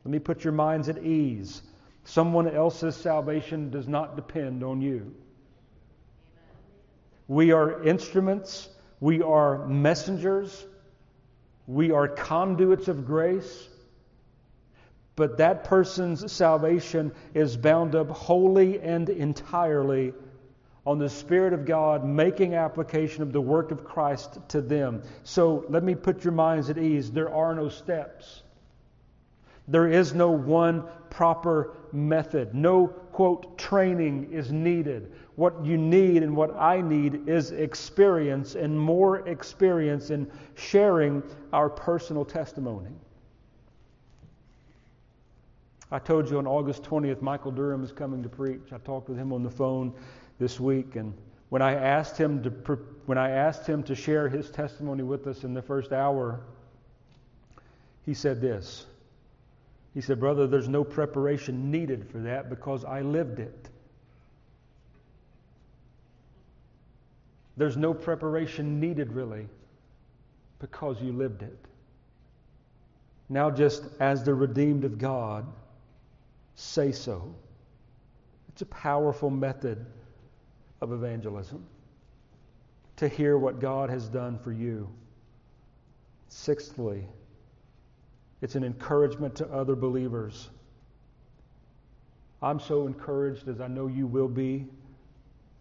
Let 0.05 0.13
me 0.13 0.19
put 0.19 0.45
your 0.45 0.53
minds 0.53 0.89
at 0.89 1.03
ease. 1.03 1.63
Someone 2.05 2.49
else's 2.49 2.97
salvation 2.97 3.71
does 3.71 3.89
not 3.89 4.17
depend 4.17 4.63
on 4.63 4.83
you. 4.83 5.15
We 7.27 7.53
are 7.53 7.83
instruments, 7.83 8.69
we 9.01 9.23
are 9.23 9.67
messengers, 9.67 10.67
we 11.67 11.91
are 11.91 12.09
conduits 12.09 12.89
of 12.89 13.07
grace. 13.07 13.69
But 15.17 15.39
that 15.39 15.65
person's 15.65 16.31
salvation 16.31 17.13
is 17.35 17.57
bound 17.57 17.95
up 17.95 18.09
wholly 18.09 18.81
and 18.81 19.09
entirely 19.09 20.15
on 20.89 20.99
the 20.99 21.11
Spirit 21.11 21.53
of 21.53 21.67
God 21.67 22.03
making 22.03 22.55
application 22.55 23.23
of 23.23 23.31
the 23.31 23.41
work 23.43 23.71
of 23.71 23.85
Christ 23.85 24.39
to 24.49 24.63
them. 24.63 25.03
So 25.23 25.67
let 25.69 25.85
me 25.85 25.95
put 25.95 26.25
your 26.25 26.33
minds 26.33 26.71
at 26.71 26.79
ease. 26.79 27.11
There 27.11 27.31
are 27.31 27.55
no 27.55 27.69
steps. 27.69 28.43
There 29.69 29.87
is 29.87 30.15
no 30.15 30.31
one 30.31 30.85
proper 31.11 31.75
method. 31.93 32.55
No, 32.55 32.87
quote, 33.13 33.59
training 33.59 34.33
is 34.33 34.51
needed. 34.51 35.13
What 35.37 35.63
you 35.63 35.77
need 35.77 36.23
and 36.23 36.35
what 36.35 36.57
I 36.57 36.81
need 36.81 37.29
is 37.29 37.51
experience 37.51 38.55
and 38.55 38.81
more 38.81 39.29
experience 39.29 40.09
in 40.09 40.27
sharing 40.55 41.23
our 41.53 41.69
personal 41.69 42.25
testimony. 42.25 42.93
I 45.91 45.99
told 45.99 46.31
you 46.31 46.39
on 46.39 46.47
August 46.47 46.83
20th, 46.83 47.21
Michael 47.21 47.51
Durham 47.51 47.85
is 47.85 47.93
coming 47.93 48.23
to 48.23 48.29
preach. 48.31 48.73
I 48.73 48.79
talked 48.79 49.11
with 49.11 49.19
him 49.19 49.35
on 49.35 49.43
the 49.43 49.51
phone 49.51 49.93
this 50.39 50.61
week, 50.61 50.97
and 50.97 51.15
when 51.49 51.63
I 51.63 51.75
asked 51.75 52.17
him 52.17 52.43
to 52.43 52.51
when 53.07 53.19
I 53.19 53.31
asked 53.31 53.67
him 53.67 53.83
to 53.85 53.95
share 53.95 54.29
his 54.29 54.51
testimony 54.51 55.03
with 55.03 55.27
us 55.27 55.45
in 55.45 55.55
the 55.55 55.63
first 55.63 55.93
hour, 55.93 56.41
he 58.05 58.15
said 58.15 58.41
this. 58.41 58.87
He 59.95 60.01
said, 60.01 60.21
"Brother, 60.21 60.47
there's 60.47 60.69
no 60.69 60.85
preparation 60.85 61.71
needed 61.71 62.09
for 62.11 62.19
that 62.19 62.51
because 62.51 62.85
I 62.85 63.01
lived 63.01 63.41
it." 63.41 63.71
There's 67.57 67.77
no 67.77 67.93
preparation 67.93 68.79
needed 68.79 69.13
really 69.13 69.49
because 70.61 71.03
you 71.03 71.13
lived 71.13 71.43
it. 71.43 71.59
Now, 73.29 73.51
just 73.51 73.85
as 74.01 74.23
the 74.23 74.35
redeemed 74.35 74.85
of 74.85 74.99
God, 74.99 75.45
say 76.55 76.93
so. 76.93 77.35
It's 78.49 78.63
a 78.63 78.67
powerful 78.67 79.31
method 79.31 79.85
of 80.81 80.93
evangelism 80.93 81.65
to 82.97 83.09
hear 83.09 83.39
what 83.39 83.61
God 83.61 83.91
has 83.91 84.09
done 84.09 84.39
for 84.39 84.53
you. 84.53 84.89
Sixthly, 86.29 87.07
it's 88.43 88.55
an 88.55 88.65
encouragement 88.65 89.37
to 89.37 89.47
other 89.49 89.77
believers. 89.77 90.51
I'm 92.43 92.61
so 92.61 92.87
encouraged, 92.87 93.49
as 93.49 93.61
I 93.61 93.69
know 93.69 93.87
you 93.87 94.07
will 94.07 94.29
be, 94.29 94.67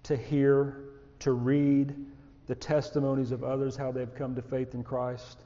to 0.03 0.15
hear, 0.15 0.79
to 1.19 1.31
read 1.31 1.95
the 2.47 2.55
testimonies 2.55 3.31
of 3.31 3.43
others, 3.43 3.75
how 3.75 3.91
they've 3.91 4.13
come 4.13 4.35
to 4.35 4.41
faith 4.41 4.73
in 4.73 4.83
Christ. 4.83 5.37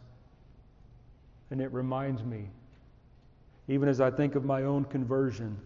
And 1.50 1.62
it 1.62 1.72
reminds 1.72 2.24
me 2.24 2.50
even 3.72 3.88
as 3.88 4.02
I 4.02 4.12
think 4.12 4.36
of 4.36 4.44
my 4.44 4.64
own 4.64 4.84
conversion. 4.86 5.58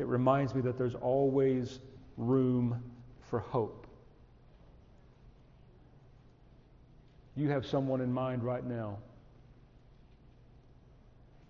It 0.00 0.06
reminds 0.06 0.54
me 0.54 0.62
that 0.62 0.78
there's 0.78 0.94
always 0.94 1.78
room 2.16 2.82
for 3.28 3.38
hope. 3.38 3.86
You 7.36 7.50
have 7.50 7.66
someone 7.66 8.00
in 8.00 8.10
mind 8.10 8.42
right 8.42 8.64
now. 8.64 8.96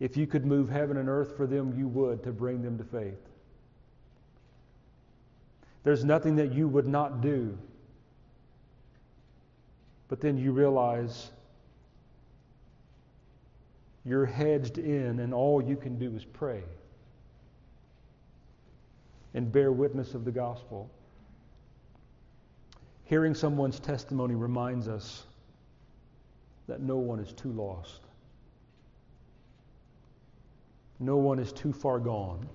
If 0.00 0.16
you 0.16 0.26
could 0.26 0.44
move 0.44 0.68
heaven 0.68 0.96
and 0.96 1.08
earth 1.08 1.36
for 1.36 1.46
them, 1.46 1.78
you 1.78 1.86
would 1.86 2.24
to 2.24 2.32
bring 2.32 2.60
them 2.60 2.76
to 2.78 2.82
faith. 2.82 3.20
There's 5.84 6.04
nothing 6.04 6.34
that 6.36 6.52
you 6.52 6.66
would 6.66 6.88
not 6.88 7.20
do. 7.20 7.56
But 10.08 10.20
then 10.20 10.36
you 10.36 10.50
realize 10.50 11.30
you're 14.04 14.26
hedged 14.26 14.78
in, 14.78 15.20
and 15.20 15.32
all 15.32 15.62
you 15.62 15.76
can 15.76 16.00
do 16.00 16.16
is 16.16 16.24
pray 16.24 16.64
and 19.34 19.50
bear 19.50 19.70
witness 19.70 20.14
of 20.14 20.24
the 20.24 20.32
gospel. 20.32 20.90
Hearing 23.04 23.34
someone's 23.34 23.80
testimony 23.80 24.34
reminds 24.34 24.88
us 24.88 25.24
that 26.68 26.80
no 26.80 26.96
one 26.96 27.18
is 27.18 27.32
too 27.32 27.52
lost. 27.52 28.00
No 31.00 31.16
one 31.16 31.38
is 31.38 31.52
too 31.52 31.72
far 31.72 31.98
gone. 31.98 32.48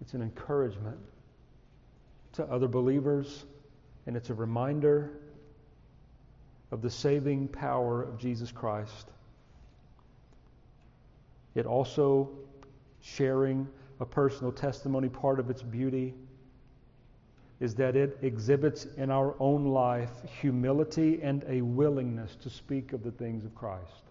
It's 0.00 0.14
an 0.14 0.22
encouragement 0.22 0.98
to 2.32 2.44
other 2.44 2.66
believers, 2.66 3.44
and 4.06 4.16
it's 4.16 4.30
a 4.30 4.34
reminder 4.34 5.10
of 6.72 6.82
the 6.82 6.90
saving 6.90 7.46
power 7.48 8.02
of 8.02 8.18
Jesus 8.18 8.50
Christ. 8.50 9.10
It 11.54 11.66
also 11.66 12.30
sharing 13.00 13.68
a 14.00 14.06
personal 14.06 14.52
testimony, 14.52 15.08
part 15.08 15.38
of 15.38 15.50
its 15.50 15.62
beauty 15.62 16.14
is 17.60 17.74
that 17.76 17.94
it 17.94 18.18
exhibits 18.22 18.86
in 18.96 19.10
our 19.10 19.36
own 19.38 19.66
life 19.66 20.10
humility 20.40 21.20
and 21.22 21.44
a 21.46 21.62
willingness 21.62 22.34
to 22.42 22.50
speak 22.50 22.92
of 22.92 23.04
the 23.04 23.12
things 23.12 23.44
of 23.44 23.54
Christ. 23.54 24.02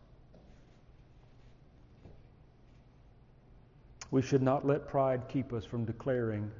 We 4.09 4.21
should 4.21 4.41
not 4.41 4.65
let 4.65 4.87
pride 4.87 5.23
keep 5.27 5.51
us 5.51 5.65
from 5.65 5.85
declaring 5.85 6.51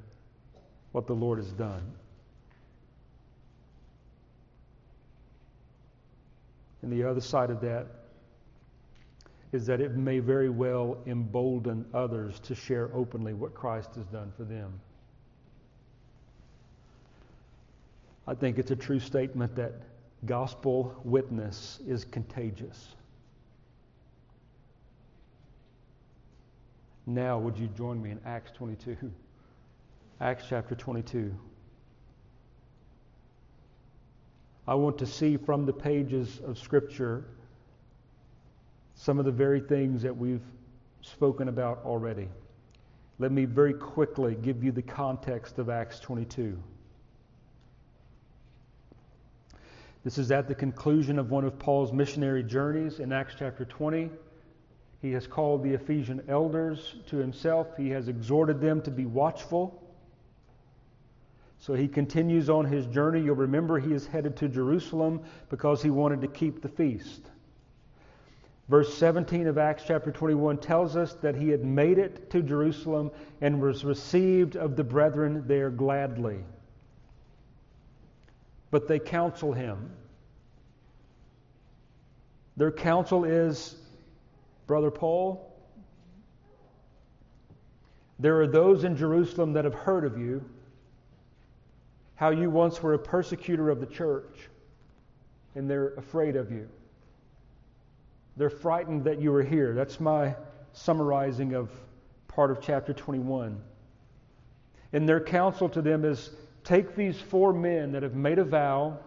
what 0.92 1.06
the 1.06 1.14
Lord 1.14 1.38
has 1.38 1.52
done. 1.52 1.82
And 6.82 6.92
the 6.92 7.04
other 7.04 7.20
side 7.20 7.50
of 7.50 7.60
that 7.60 7.86
is 9.52 9.66
that 9.66 9.80
it 9.80 9.94
may 9.96 10.18
very 10.18 10.48
well 10.48 10.96
embolden 11.06 11.84
others 11.92 12.40
to 12.40 12.54
share 12.54 12.90
openly 12.94 13.34
what 13.34 13.54
Christ 13.54 13.94
has 13.96 14.06
done 14.06 14.32
for 14.36 14.44
them. 14.44 14.72
I 18.26 18.34
think 18.34 18.58
it's 18.58 18.70
a 18.70 18.76
true 18.76 19.00
statement 19.00 19.54
that 19.56 19.72
gospel 20.24 20.94
witness 21.04 21.80
is 21.86 22.04
contagious. 22.04 22.94
Now, 27.04 27.38
would 27.38 27.58
you 27.58 27.66
join 27.76 28.00
me 28.00 28.12
in 28.12 28.20
Acts 28.24 28.52
22? 28.52 28.96
Acts 30.20 30.44
chapter 30.48 30.76
22. 30.76 31.34
I 34.68 34.74
want 34.74 34.96
to 34.98 35.06
see 35.06 35.36
from 35.36 35.66
the 35.66 35.72
pages 35.72 36.40
of 36.46 36.58
Scripture 36.58 37.24
some 39.02 39.18
of 39.18 39.24
the 39.24 39.32
very 39.32 39.58
things 39.58 40.00
that 40.02 40.16
we've 40.16 40.44
spoken 41.00 41.48
about 41.48 41.82
already. 41.84 42.28
Let 43.18 43.32
me 43.32 43.46
very 43.46 43.74
quickly 43.74 44.36
give 44.36 44.62
you 44.62 44.70
the 44.70 44.82
context 44.82 45.58
of 45.58 45.68
Acts 45.68 45.98
22. 45.98 46.56
This 50.04 50.18
is 50.18 50.30
at 50.30 50.46
the 50.46 50.54
conclusion 50.54 51.18
of 51.18 51.32
one 51.32 51.44
of 51.44 51.58
Paul's 51.58 51.92
missionary 51.92 52.44
journeys 52.44 53.00
in 53.00 53.10
Acts 53.10 53.34
chapter 53.36 53.64
20. 53.64 54.08
He 55.00 55.10
has 55.10 55.26
called 55.26 55.64
the 55.64 55.74
Ephesian 55.74 56.22
elders 56.28 56.94
to 57.08 57.16
himself. 57.16 57.76
He 57.76 57.90
has 57.90 58.06
exhorted 58.06 58.60
them 58.60 58.82
to 58.82 58.92
be 58.92 59.04
watchful. 59.04 59.82
So 61.58 61.74
he 61.74 61.88
continues 61.88 62.48
on 62.48 62.66
his 62.66 62.86
journey. 62.86 63.20
You'll 63.20 63.34
remember 63.34 63.80
he 63.80 63.94
is 63.94 64.06
headed 64.06 64.36
to 64.36 64.48
Jerusalem 64.48 65.22
because 65.50 65.82
he 65.82 65.90
wanted 65.90 66.20
to 66.20 66.28
keep 66.28 66.62
the 66.62 66.68
feast. 66.68 67.32
Verse 68.68 68.94
17 68.96 69.48
of 69.48 69.58
Acts 69.58 69.82
chapter 69.86 70.12
21 70.12 70.58
tells 70.58 70.96
us 70.96 71.14
that 71.14 71.34
he 71.34 71.48
had 71.48 71.64
made 71.64 71.98
it 71.98 72.30
to 72.30 72.42
Jerusalem 72.42 73.10
and 73.40 73.60
was 73.60 73.84
received 73.84 74.56
of 74.56 74.76
the 74.76 74.84
brethren 74.84 75.44
there 75.46 75.70
gladly. 75.70 76.38
But 78.70 78.88
they 78.88 78.98
counsel 78.98 79.52
him. 79.52 79.90
Their 82.56 82.70
counsel 82.70 83.24
is, 83.24 83.76
Brother 84.66 84.90
Paul, 84.90 85.52
there 88.18 88.40
are 88.40 88.46
those 88.46 88.84
in 88.84 88.96
Jerusalem 88.96 89.52
that 89.54 89.64
have 89.64 89.74
heard 89.74 90.04
of 90.04 90.16
you, 90.16 90.44
how 92.14 92.30
you 92.30 92.50
once 92.50 92.80
were 92.80 92.94
a 92.94 92.98
persecutor 92.98 93.68
of 93.68 93.80
the 93.80 93.86
church, 93.86 94.48
and 95.56 95.68
they're 95.68 95.94
afraid 95.94 96.36
of 96.36 96.52
you. 96.52 96.68
They're 98.36 98.50
frightened 98.50 99.04
that 99.04 99.20
you 99.20 99.34
are 99.34 99.42
here. 99.42 99.74
That's 99.74 100.00
my 100.00 100.34
summarizing 100.72 101.54
of 101.54 101.70
part 102.28 102.50
of 102.50 102.60
chapter 102.60 102.92
21. 102.92 103.60
And 104.92 105.08
their 105.08 105.20
counsel 105.20 105.68
to 105.70 105.82
them 105.82 106.04
is 106.04 106.30
take 106.64 106.94
these 106.94 107.20
four 107.20 107.52
men 107.52 107.92
that 107.92 108.02
have 108.02 108.14
made 108.14 108.38
a 108.38 108.44
vow 108.44 108.98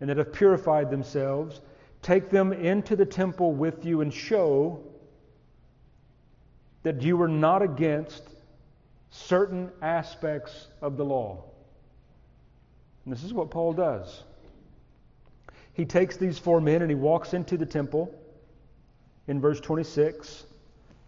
and 0.00 0.08
that 0.08 0.16
have 0.16 0.32
purified 0.32 0.90
themselves, 0.90 1.60
take 2.02 2.30
them 2.30 2.52
into 2.52 2.96
the 2.96 3.04
temple 3.04 3.52
with 3.52 3.84
you 3.84 4.00
and 4.00 4.12
show 4.12 4.82
that 6.84 7.02
you 7.02 7.20
are 7.20 7.28
not 7.28 7.60
against 7.60 8.22
certain 9.10 9.70
aspects 9.82 10.68
of 10.80 10.96
the 10.96 11.04
law. 11.04 11.44
And 13.04 13.12
this 13.12 13.24
is 13.24 13.32
what 13.32 13.50
Paul 13.50 13.72
does. 13.72 14.22
He 15.72 15.84
takes 15.84 16.16
these 16.16 16.38
four 16.38 16.60
men 16.60 16.82
and 16.82 16.90
he 16.90 16.94
walks 16.94 17.34
into 17.34 17.56
the 17.56 17.66
temple 17.66 18.14
in 19.28 19.40
verse 19.40 19.60
26. 19.60 20.46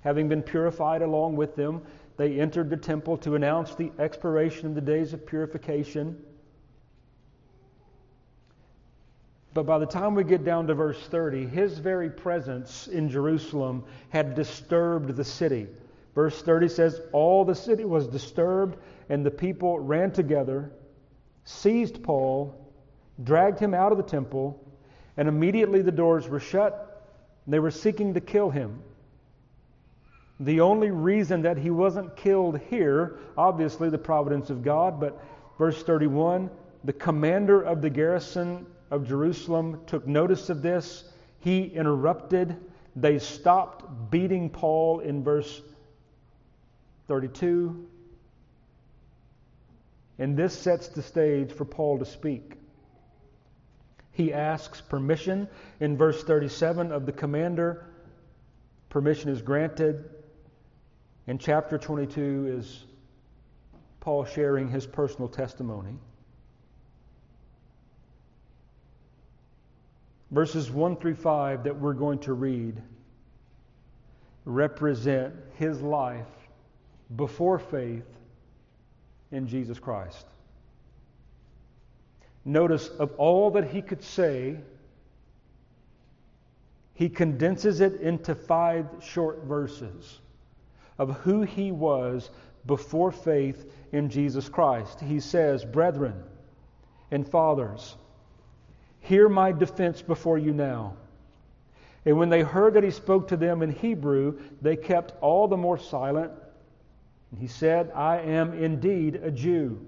Having 0.03 0.29
been 0.29 0.43
purified 0.43 1.03
along 1.03 1.37
with 1.37 1.57
them, 1.57 1.83
they 2.17 2.39
entered 2.39 2.71
the 2.71 2.77
temple 2.77 3.17
to 3.19 3.35
announce 3.35 3.75
the 3.75 3.91
expiration 3.99 4.69
of 4.69 4.75
the 4.75 4.81
days 4.81 5.13
of 5.13 5.27
purification. 5.27 6.23
But 9.53 9.65
by 9.65 9.79
the 9.79 9.87
time 9.87 10.15
we 10.15 10.23
get 10.23 10.45
down 10.45 10.67
to 10.69 10.75
verse 10.75 11.01
30, 11.09 11.47
his 11.47 11.79
very 11.79 12.09
presence 12.09 12.87
in 12.87 13.09
Jerusalem 13.09 13.85
had 14.11 14.35
disturbed 14.35 15.17
the 15.17 15.25
city. 15.25 15.67
Verse 16.15 16.41
30 16.43 16.69
says, 16.69 17.01
All 17.13 17.45
the 17.45 17.55
city 17.55 17.85
was 17.85 18.07
disturbed, 18.07 18.77
and 19.09 19.25
the 19.25 19.31
people 19.31 19.81
ran 19.81 20.13
together, 20.13 20.71
seized 21.45 22.03
Paul, 22.03 22.55
dragged 23.25 23.59
him 23.59 23.75
out 23.75 23.93
of 23.93 23.99
the 23.99 24.05
temple, 24.05 24.63
and 25.17 25.29
immediately 25.29 25.83
the 25.83 25.91
doors 25.91 26.29
were 26.29 26.41
shut 26.41 26.90
they 27.47 27.59
were 27.59 27.71
seeking 27.71 28.15
to 28.15 28.21
kill 28.21 28.51
him. 28.51 28.83
The 30.41 30.61
only 30.61 30.91
reason 30.91 31.43
that 31.43 31.59
he 31.59 31.71
wasn't 31.71 32.17
killed 32.17 32.59
here, 32.71 33.19
obviously 33.37 33.91
the 33.91 33.99
providence 33.99 34.49
of 34.49 34.63
God, 34.63 34.99
but 34.99 35.23
verse 35.59 35.83
31, 35.83 36.51
the 36.85 36.95
commander 36.95 37.61
of 37.61 37.83
the 37.83 37.91
garrison 37.91 38.67
of 38.91 39.07
Jerusalem 39.07 39.81
took 39.87 40.07
notice 40.07 40.49
of 40.49 40.63
this. 40.63 41.05
He 41.41 41.65
interrupted. 41.65 42.57
They 42.97 43.19
stopped 43.19 44.11
beating 44.11 44.49
Paul 44.49 45.01
in 45.01 45.23
verse 45.23 45.61
32. 47.09 47.87
And 50.19 50.37
this 50.37 50.59
sets 50.59 50.89
the 50.89 51.03
stage 51.03 51.53
for 51.53 51.65
Paul 51.65 51.99
to 51.99 52.05
speak. 52.05 52.60
He 54.21 54.35
asks 54.35 54.83
permission 54.83 55.49
in 55.81 55.97
verse 55.97 56.23
37 56.23 56.93
of 56.93 57.07
the 57.07 57.13
commander. 57.13 57.87
Permission 58.91 59.31
is 59.31 59.41
granted. 59.41 60.11
In 61.27 61.39
chapter 61.39 61.79
22 61.79 62.59
is 62.59 62.85
Paul 64.01 64.27
sharing 64.27 64.69
his 64.69 64.87
personal 64.87 65.27
testimony. 65.27 65.95
Verses 70.31 70.71
1 70.71 70.97
through 70.97 71.15
5 71.15 71.65
that 71.65 71.81
we're 71.81 71.95
going 71.95 72.19
to 72.19 72.35
read 72.35 72.77
represent 74.45 75.33
his 75.55 75.81
life 75.81 76.27
before 77.17 77.59
faith 77.59 78.05
in 79.33 79.47
Jesus 79.47 79.79
Christ. 79.79 80.27
Notice, 82.51 82.89
of 82.89 83.13
all 83.17 83.53
that 83.53 83.69
he 83.69 83.81
could 83.81 84.03
say, 84.03 84.57
he 86.95 87.09
condenses 87.09 87.81
it 87.81 88.01
into 88.01 88.35
five 88.35 88.89
short 89.01 89.45
verses 89.45 90.19
of 90.99 91.17
who 91.21 91.43
he 91.43 91.71
was 91.71 92.29
before 92.67 93.13
faith 93.13 93.71
in 93.93 94.11
Jesus 94.11 94.49
Christ. 94.49 95.01
He 95.01 95.21
says, 95.21 95.65
Brethren 95.65 96.25
and 97.13 97.27
fathers, 97.27 97.95
hear 98.99 99.29
my 99.29 99.53
defense 99.53 100.03
before 100.03 100.37
you 100.37 100.53
now. 100.53 100.97
And 102.05 102.19
when 102.19 102.31
they 102.31 102.43
heard 102.43 102.75
that 102.75 102.83
he 102.83 102.91
spoke 102.91 103.29
to 103.29 103.37
them 103.37 103.63
in 103.63 103.71
Hebrew, 103.71 104.41
they 104.61 104.75
kept 104.75 105.15
all 105.21 105.47
the 105.47 105.57
more 105.57 105.79
silent. 105.79 106.33
And 107.31 107.41
he 107.41 107.47
said, 107.47 107.93
I 107.95 108.19
am 108.19 108.55
indeed 108.55 109.15
a 109.15 109.31
Jew 109.31 109.81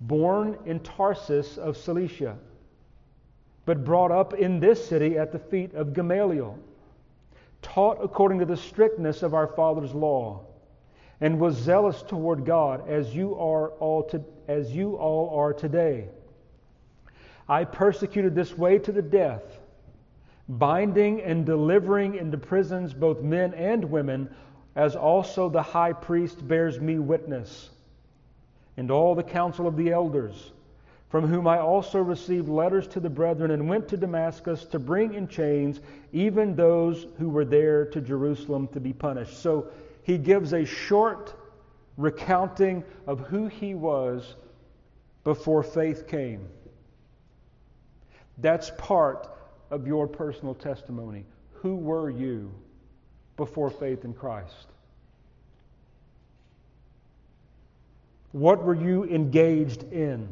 born 0.00 0.58
in 0.64 0.80
Tarsus 0.80 1.58
of 1.58 1.76
Cilicia, 1.76 2.36
but 3.64 3.84
brought 3.84 4.10
up 4.10 4.34
in 4.34 4.60
this 4.60 4.86
city 4.86 5.18
at 5.18 5.32
the 5.32 5.38
feet 5.38 5.74
of 5.74 5.92
Gamaliel, 5.92 6.58
taught 7.62 7.98
according 8.02 8.38
to 8.38 8.44
the 8.44 8.56
strictness 8.56 9.22
of 9.22 9.34
our 9.34 9.48
father's 9.48 9.94
law, 9.94 10.44
and 11.20 11.40
was 11.40 11.56
zealous 11.56 12.02
toward 12.02 12.46
God 12.46 12.88
as 12.88 13.14
you 13.14 13.34
are 13.34 13.70
all 13.70 14.04
to, 14.04 14.24
as 14.46 14.70
you 14.70 14.96
all 14.96 15.36
are 15.36 15.52
today. 15.52 16.08
I 17.48 17.64
persecuted 17.64 18.34
this 18.34 18.56
way 18.56 18.78
to 18.78 18.92
the 18.92 19.02
death, 19.02 19.42
binding 20.48 21.20
and 21.22 21.44
delivering 21.44 22.14
into 22.14 22.38
prisons 22.38 22.94
both 22.94 23.20
men 23.20 23.52
and 23.54 23.84
women, 23.86 24.30
as 24.76 24.94
also 24.94 25.48
the 25.48 25.62
high 25.62 25.92
priest 25.92 26.46
bears 26.46 26.78
me 26.78 26.98
witness 26.98 27.70
and 28.78 28.90
all 28.90 29.14
the 29.14 29.22
council 29.22 29.66
of 29.66 29.76
the 29.76 29.90
elders. 29.90 30.52
from 31.08 31.26
whom 31.26 31.46
I 31.46 31.58
also 31.58 32.00
received 32.00 32.48
letters 32.48 32.86
to 32.88 33.00
the 33.00 33.08
brethren 33.08 33.50
and 33.50 33.68
went 33.68 33.88
to 33.88 33.96
Damascus 33.96 34.64
to 34.66 34.78
bring 34.78 35.14
in 35.14 35.26
chains 35.26 35.80
even 36.12 36.54
those 36.54 37.06
who 37.18 37.30
were 37.30 37.46
there 37.46 37.86
to 37.86 38.00
Jerusalem 38.00 38.68
to 38.68 38.80
be 38.80 38.92
punished. 38.92 39.42
So 39.42 39.68
he 40.02 40.18
gives 40.18 40.52
a 40.52 40.64
short 40.64 41.34
recounting 41.96 42.84
of 43.06 43.20
who 43.20 43.46
he 43.46 43.74
was 43.74 44.36
before 45.24 45.62
faith 45.62 46.06
came. 46.06 46.46
That's 48.36 48.70
part 48.76 49.28
of 49.70 49.86
your 49.86 50.06
personal 50.06 50.54
testimony. 50.54 51.24
Who 51.54 51.74
were 51.76 52.10
you 52.10 52.52
before 53.36 53.70
faith 53.70 54.04
in 54.04 54.12
Christ? 54.12 54.68
What 58.38 58.62
were 58.62 58.74
you 58.74 59.02
engaged 59.04 59.92
in? 59.92 60.28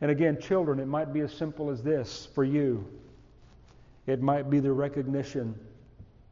And 0.00 0.10
again, 0.10 0.40
children, 0.40 0.80
it 0.80 0.88
might 0.88 1.12
be 1.12 1.20
as 1.20 1.32
simple 1.32 1.70
as 1.70 1.84
this 1.84 2.26
for 2.34 2.42
you. 2.42 2.84
It 4.08 4.20
might 4.20 4.50
be 4.50 4.58
the 4.58 4.72
recognition 4.72 5.54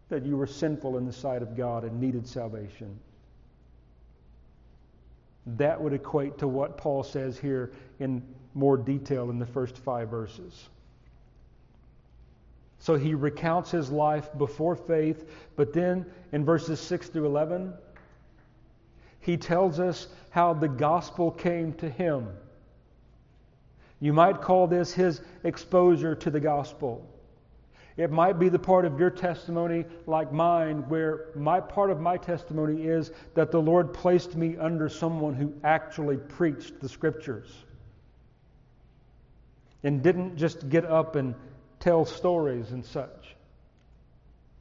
that 0.08 0.26
you 0.26 0.36
were 0.36 0.48
sinful 0.48 0.98
in 0.98 1.06
the 1.06 1.12
sight 1.12 1.42
of 1.42 1.56
God 1.56 1.84
and 1.84 2.00
needed 2.00 2.26
salvation. 2.26 2.98
That 5.46 5.80
would 5.80 5.92
equate 5.92 6.38
to 6.38 6.48
what 6.48 6.76
Paul 6.76 7.04
says 7.04 7.38
here 7.38 7.72
in 8.00 8.20
more 8.52 8.76
detail 8.76 9.30
in 9.30 9.38
the 9.38 9.46
first 9.46 9.78
five 9.78 10.08
verses. 10.08 10.68
So 12.80 12.96
he 12.96 13.14
recounts 13.14 13.70
his 13.70 13.92
life 13.92 14.28
before 14.38 14.74
faith, 14.74 15.30
but 15.54 15.72
then 15.72 16.04
in 16.32 16.44
verses 16.44 16.80
6 16.80 17.10
through 17.10 17.26
11, 17.26 17.74
he 19.22 19.36
tells 19.36 19.80
us 19.80 20.08
how 20.30 20.52
the 20.52 20.68
gospel 20.68 21.30
came 21.30 21.72
to 21.74 21.88
him. 21.88 22.28
You 24.00 24.12
might 24.12 24.42
call 24.42 24.66
this 24.66 24.92
his 24.92 25.20
exposure 25.44 26.14
to 26.16 26.30
the 26.30 26.40
gospel. 26.40 27.08
It 27.96 28.10
might 28.10 28.38
be 28.38 28.48
the 28.48 28.58
part 28.58 28.84
of 28.84 28.98
your 28.98 29.10
testimony, 29.10 29.84
like 30.06 30.32
mine, 30.32 30.88
where 30.88 31.26
my 31.36 31.60
part 31.60 31.90
of 31.90 32.00
my 32.00 32.16
testimony 32.16 32.82
is 32.82 33.12
that 33.34 33.52
the 33.52 33.60
Lord 33.60 33.94
placed 33.94 34.34
me 34.34 34.56
under 34.56 34.88
someone 34.88 35.34
who 35.34 35.52
actually 35.62 36.16
preached 36.16 36.80
the 36.80 36.88
scriptures 36.88 37.54
and 39.84 40.02
didn't 40.02 40.36
just 40.36 40.68
get 40.68 40.84
up 40.84 41.14
and 41.14 41.34
tell 41.78 42.04
stories 42.04 42.72
and 42.72 42.84
such, 42.84 43.36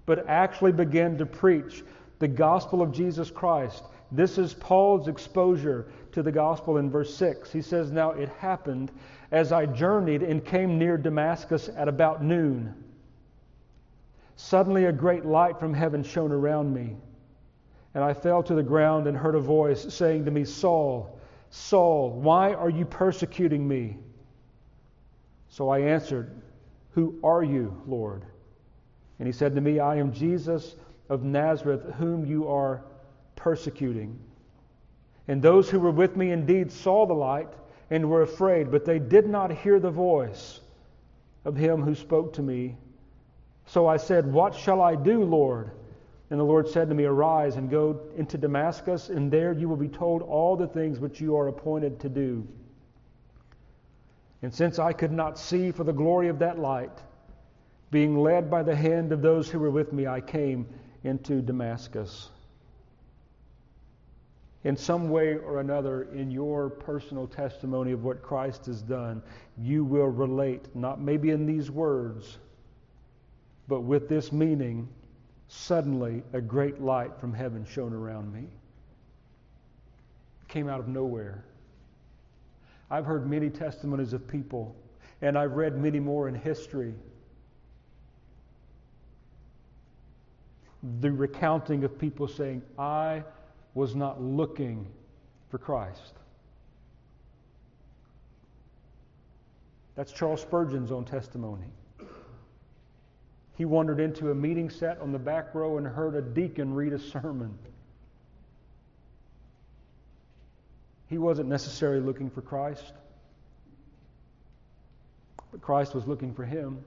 but 0.06 0.28
actually 0.28 0.72
began 0.72 1.18
to 1.18 1.26
preach 1.26 1.84
the 2.20 2.28
gospel 2.28 2.84
of 2.84 2.92
Jesus 2.92 3.32
Christ. 3.32 3.84
This 4.12 4.38
is 4.38 4.54
Paul's 4.54 5.08
exposure 5.08 5.88
to 6.12 6.22
the 6.22 6.32
gospel 6.32 6.78
in 6.78 6.90
verse 6.90 7.16
6. 7.16 7.52
He 7.52 7.62
says, 7.62 7.92
Now 7.92 8.12
it 8.12 8.30
happened 8.40 8.92
as 9.32 9.52
I 9.52 9.66
journeyed 9.66 10.22
and 10.22 10.44
came 10.44 10.78
near 10.78 10.98
Damascus 10.98 11.70
at 11.76 11.88
about 11.88 12.22
noon. 12.22 12.76
Suddenly 14.36 14.86
a 14.86 14.92
great 14.92 15.26
light 15.26 15.60
from 15.60 15.74
heaven 15.74 16.04
shone 16.04 16.32
around 16.32 16.74
me, 16.74 16.98
and 17.94 18.04
I 18.04 18.14
fell 18.14 18.44
to 18.44 18.56
the 18.56 18.64
ground 18.64 19.08
and 19.08 19.16
heard 19.16 19.36
a 19.36 19.40
voice 19.40 19.94
saying 19.94 20.26
to 20.26 20.32
me, 20.32 20.44
Saul, 20.44 21.20
Saul, 21.50 22.10
why 22.10 22.54
are 22.54 22.70
you 22.70 22.86
persecuting 22.86 23.66
me? 23.66 23.98
So 25.50 25.70
I 25.70 25.80
answered, 25.80 26.32
Who 26.92 27.20
are 27.24 27.44
you, 27.44 27.82
Lord? 27.86 28.24
And 29.20 29.28
he 29.28 29.32
said 29.32 29.56
to 29.56 29.62
me, 29.62 29.80
I 29.80 29.98
am 29.98 30.12
Jesus 30.12 30.76
of 31.08 31.24
Nazareth, 31.24 31.84
whom 31.98 32.26
you 32.26 32.48
are 32.48 32.84
persecuting. 33.42 34.20
And 35.28 35.42
those 35.42 35.70
who 35.70 35.80
were 35.80 35.92
with 35.92 36.16
me 36.16 36.32
indeed 36.32 36.72
saw 36.72 37.06
the 37.06 37.14
light 37.14 37.50
and 37.90 38.10
were 38.10 38.22
afraid, 38.22 38.72
but 38.72 38.86
they 38.86 39.00
did 39.00 39.28
not 39.28 39.52
hear 39.52 39.80
the 39.80 39.90
voice 39.90 40.60
of 41.44 41.56
him 41.56 41.82
who 41.82 41.96
spoke 41.96 42.34
to 42.34 42.42
me. 42.42 42.78
So 43.66 43.88
I 43.88 43.98
said, 43.98 44.32
What 44.32 44.54
shall 44.54 44.82
I 44.82 44.96
do, 44.96 45.24
Lord? 45.24 45.72
And 46.30 46.40
the 46.40 46.44
Lord 46.44 46.68
said 46.70 46.88
to 46.90 46.96
me, 46.96 47.04
Arise 47.06 47.56
and 47.56 47.70
go 47.70 48.00
into 48.16 48.38
Damascus, 48.38 49.10
and 49.10 49.32
there 49.32 49.52
you 49.54 49.68
will 49.68 49.76
be 49.76 49.90
told 49.90 50.22
all 50.22 50.56
the 50.56 50.68
things 50.68 51.00
which 51.00 51.20
you 51.20 51.36
are 51.36 51.48
appointed 51.48 52.00
to 52.02 52.10
do. 52.10 52.48
And 54.44 54.54
since 54.54 54.80
I 54.80 54.94
could 54.94 55.12
not 55.12 55.38
see 55.38 55.72
for 55.72 55.84
the 55.84 55.92
glory 55.92 56.30
of 56.30 56.40
that 56.40 56.60
light, 56.60 56.98
being 57.90 58.18
led 58.18 58.50
by 58.50 58.64
the 58.64 58.76
hand 58.76 59.12
of 59.12 59.22
those 59.22 59.50
who 59.50 59.60
were 59.60 59.72
with 59.72 59.92
me, 59.92 60.08
I 60.08 60.22
came 60.22 60.68
into 61.04 61.42
Damascus 61.42 62.30
in 64.64 64.78
some 64.78 65.10
way 65.10 65.38
or 65.38 65.60
another 65.60 66.04
in 66.14 66.30
your 66.30 66.70
personal 66.70 67.28
testimony 67.28 67.92
of 67.92 68.04
what 68.04 68.22
Christ 68.22 68.68
has 68.68 68.82
done, 68.82 69.24
you 69.58 69.84
will 69.84 70.08
relate, 70.08 70.76
not 70.76 71.02
maybe 71.02 71.32
in 71.32 71.46
these 71.48 71.72
words, 71.72 72.38
but 73.68 73.82
with 73.82 74.08
this 74.08 74.32
meaning, 74.32 74.88
suddenly 75.48 76.24
a 76.34 76.42
great 76.42 76.80
light 76.80 77.12
from 77.20 77.34
heaven 77.34 77.66
shone 77.66 77.94
around 77.94 78.32
me. 78.32 78.48
It 80.42 80.48
came 80.48 80.70
out 80.70 80.80
of 80.80 80.88
nowhere. 80.88 81.44
I've 82.92 83.06
heard 83.06 83.28
many 83.28 83.50
testimonies 83.50 84.14
of 84.14 84.28
people, 84.28 84.76
and 85.22 85.38
I've 85.38 85.54
read 85.54 85.78
many 85.78 86.00
more 86.00 86.28
in 86.28 86.36
history. 86.36 86.94
The 91.00 91.12
recounting 91.12 91.84
of 91.84 91.98
people 91.98 92.28
saying, 92.28 92.62
I 92.78 93.24
was 93.74 93.96
not 93.96 94.22
looking 94.22 94.88
for 95.50 95.58
Christ. 95.58 96.14
That's 99.96 100.12
Charles 100.12 100.42
Spurgeon's 100.42 100.92
own 100.92 101.06
testimony. 101.06 101.68
He 103.58 103.66
wandered 103.66 104.00
into 104.00 104.32
a 104.32 104.36
meeting 104.36 104.70
set 104.70 105.00
on 105.00 105.12
the 105.12 105.20
back 105.20 105.54
row 105.54 105.78
and 105.78 105.86
heard 105.86 106.16
a 106.16 106.22
deacon 106.22 106.74
read 106.74 106.94
a 106.94 107.00
sermon. 107.00 107.58
He 111.10 111.18
wasn't 111.18 111.50
necessarily 111.50 112.00
looking 112.00 112.30
for 112.30 112.42
Christ, 112.42 112.94
but 115.52 115.62
Christ 115.62 115.94
was 115.94 116.08
looking 116.08 116.34
for 116.34 116.46
him. 116.46 116.84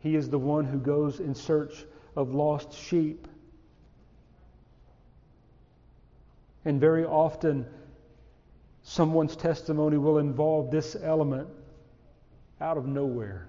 He 0.00 0.16
is 0.16 0.30
the 0.30 0.38
one 0.38 0.64
who 0.64 0.78
goes 0.78 1.20
in 1.20 1.34
search 1.34 1.84
of 2.16 2.32
lost 2.34 2.72
sheep. 2.72 3.28
And 6.64 6.80
very 6.80 7.04
often, 7.04 7.66
someone's 8.82 9.36
testimony 9.36 9.96
will 9.96 10.18
involve 10.18 10.70
this 10.70 10.96
element 11.02 11.48
out 12.60 12.76
of 12.76 12.86
nowhere. 12.86 13.48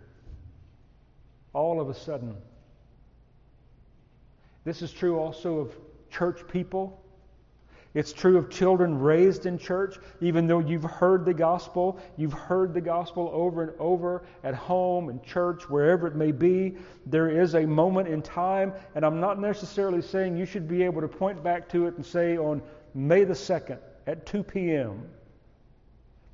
All 1.53 1.81
of 1.81 1.89
a 1.89 1.93
sudden. 1.93 2.35
This 4.63 4.81
is 4.81 4.91
true 4.91 5.17
also 5.17 5.59
of 5.59 5.75
church 6.11 6.47
people. 6.47 7.01
It's 7.95 8.13
true 8.13 8.37
of 8.37 8.51
children 8.51 8.99
raised 8.99 9.47
in 9.47 9.57
church, 9.57 9.97
even 10.21 10.45
though 10.45 10.59
you've 10.59 10.83
heard 10.83 11.25
the 11.25 11.33
gospel, 11.33 11.99
you've 12.17 12.33
heard 12.33 12.71
the 12.71 12.81
gospel 12.81 13.31
over 13.33 13.63
and 13.63 13.71
over 13.79 14.23
at 14.43 14.53
home, 14.53 15.09
in 15.09 15.19
church, 15.21 15.67
wherever 15.69 16.05
it 16.05 16.15
may 16.15 16.31
be. 16.31 16.77
There 17.07 17.29
is 17.29 17.55
a 17.55 17.65
moment 17.65 18.07
in 18.07 18.21
time, 18.21 18.73
and 18.93 19.03
I'm 19.03 19.19
not 19.19 19.39
necessarily 19.39 20.03
saying 20.03 20.37
you 20.37 20.45
should 20.45 20.67
be 20.67 20.83
able 20.83 21.01
to 21.01 21.07
point 21.07 21.43
back 21.43 21.67
to 21.69 21.87
it 21.87 21.95
and 21.95 22.05
say 22.05 22.37
on 22.37 22.61
May 22.93 23.23
the 23.23 23.33
2nd 23.33 23.79
at 24.07 24.25
2 24.25 24.43
p.m. 24.43 25.03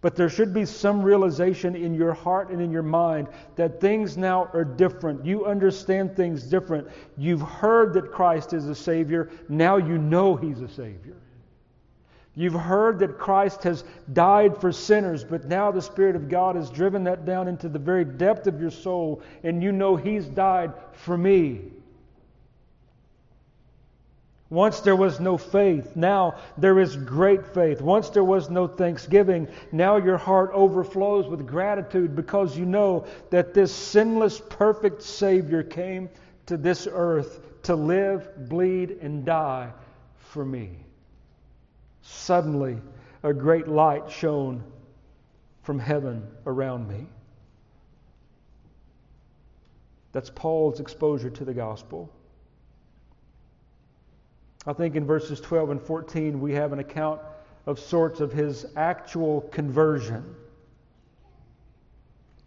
But 0.01 0.16
there 0.16 0.30
should 0.30 0.53
be 0.53 0.66
some 0.66 1.01
realization 1.01 1.76
in 1.76 1.95
your 1.95 2.14
heart 2.14 2.51
and 2.51 2.62
in 2.62 2.72
your 2.72 2.84
mind 2.84 3.28
that 3.56 3.82
things 3.82 4.18
now 4.18 4.51
are 4.53 4.64
different. 4.64 5.26
You 5.26 5.45
understand 5.45 6.16
things 6.16 6.43
different. 6.43 6.88
You've 7.18 7.41
heard 7.41 7.93
that 7.93 8.12
Christ 8.12 8.53
is 8.53 8.68
a 8.68 8.76
Savior. 8.76 9.32
Now 9.49 9.78
you 9.78 9.97
know 9.97 10.36
He's 10.36 10.62
a 10.62 10.68
Savior. 10.68 11.16
You've 12.36 12.53
heard 12.53 12.99
that 12.99 13.18
Christ 13.18 13.64
has 13.64 13.84
died 14.14 14.60
for 14.60 14.72
sinners, 14.72 15.24
but 15.24 15.45
now 15.45 15.72
the 15.72 15.82
Spirit 15.82 16.16
of 16.16 16.30
God 16.30 16.56
has 16.56 16.70
driven 16.70 17.03
that 17.06 17.26
down 17.26 17.47
into 17.47 17.70
the 17.70 17.80
very 17.80 18.06
depth 18.06 18.45
of 18.45 18.60
your 18.60 18.70
soul, 18.72 19.22
and 19.43 19.64
you 19.64 19.72
know 19.72 19.95
He's 19.95 20.28
died 20.28 20.74
for 20.91 21.18
me. 21.18 21.62
Once 24.49 24.81
there 24.81 24.95
was 24.95 25.19
no 25.19 25.37
faith, 25.37 25.95
now 25.95 26.35
there 26.57 26.79
is 26.79 26.95
great 26.95 27.45
faith. 27.47 27.81
Once 27.81 28.09
there 28.09 28.23
was 28.23 28.49
no 28.49 28.67
thanksgiving, 28.67 29.47
now 29.71 29.97
your 29.97 30.17
heart 30.17 30.51
overflows 30.53 31.25
with 31.27 31.47
gratitude 31.47 32.15
because 32.15 32.55
you 32.55 32.65
know 32.65 33.05
that 33.31 33.55
this 33.55 33.73
sinless, 33.73 34.39
perfect 34.39 35.01
Savior 35.01 35.63
came 35.63 36.09
to 36.45 36.57
this 36.57 36.87
earth 36.89 37.41
to 37.63 37.75
live, 37.75 38.47
bleed, 38.47 38.91
and 39.01 39.25
die 39.25 39.71
for 40.19 40.45
me. 40.45 40.77
Suddenly, 42.03 42.77
a 43.23 43.33
great 43.33 43.67
light 43.67 44.11
shone 44.11 44.63
from 45.63 45.79
heaven 45.79 46.27
around 46.45 46.87
me. 46.87 47.07
That's 50.11 50.29
Paul's 50.29 50.79
exposure 50.79 51.31
to 51.31 51.43
the 51.43 51.53
gospel. 51.53 52.14
I 54.68 54.74
think 54.74 54.95
in 54.95 55.05
verses 55.05 55.39
12 55.41 55.70
and 55.72 55.82
14 55.82 56.39
we 56.39 56.53
have 56.53 56.74
an 56.74 56.80
account 56.80 57.22
of 57.66 57.80
sorts 57.80 58.20
of 58.20 58.32
his 58.32 58.66
actual 58.76 59.41
conversion. 59.41 60.36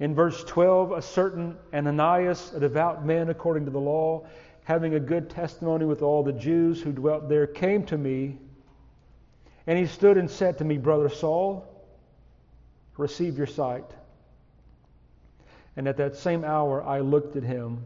In 0.00 0.14
verse 0.14 0.44
12, 0.44 0.92
a 0.92 1.02
certain 1.02 1.56
Ananias, 1.74 2.52
a 2.54 2.60
devout 2.60 3.04
man 3.04 3.30
according 3.30 3.64
to 3.64 3.70
the 3.70 3.80
law, 3.80 4.26
having 4.64 4.94
a 4.94 5.00
good 5.00 5.30
testimony 5.30 5.84
with 5.84 6.02
all 6.02 6.22
the 6.22 6.32
Jews 6.32 6.80
who 6.80 6.92
dwelt 6.92 7.28
there, 7.28 7.46
came 7.46 7.84
to 7.86 7.98
me, 7.98 8.38
and 9.66 9.78
he 9.78 9.86
stood 9.86 10.16
and 10.16 10.30
said 10.30 10.58
to 10.58 10.64
me, 10.64 10.78
Brother 10.78 11.08
Saul, 11.08 11.66
receive 12.96 13.36
your 13.36 13.46
sight. 13.46 13.90
And 15.76 15.88
at 15.88 15.96
that 15.96 16.16
same 16.16 16.44
hour 16.44 16.82
I 16.82 17.00
looked 17.00 17.36
at 17.36 17.42
him. 17.42 17.84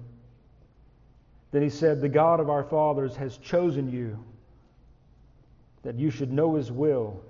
Then 1.53 1.63
he 1.63 1.71
said, 1.71 2.01
The 2.01 2.09
God 2.09 2.41
of 2.41 2.51
our 2.51 2.65
fathers 2.65 3.15
has 3.17 3.37
chosen 3.37 3.91
you, 3.91 4.19
that 5.83 5.99
you 5.99 6.11
should 6.11 6.33
know 6.33 6.55
his 6.57 6.73
will, 6.73 7.23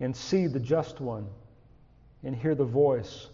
and 0.00 0.14
see 0.14 0.46
the 0.46 0.60
just 0.60 1.00
one, 1.00 1.26
and 2.24 2.34
hear 2.34 2.54
the 2.54 2.64
voice 2.64 3.28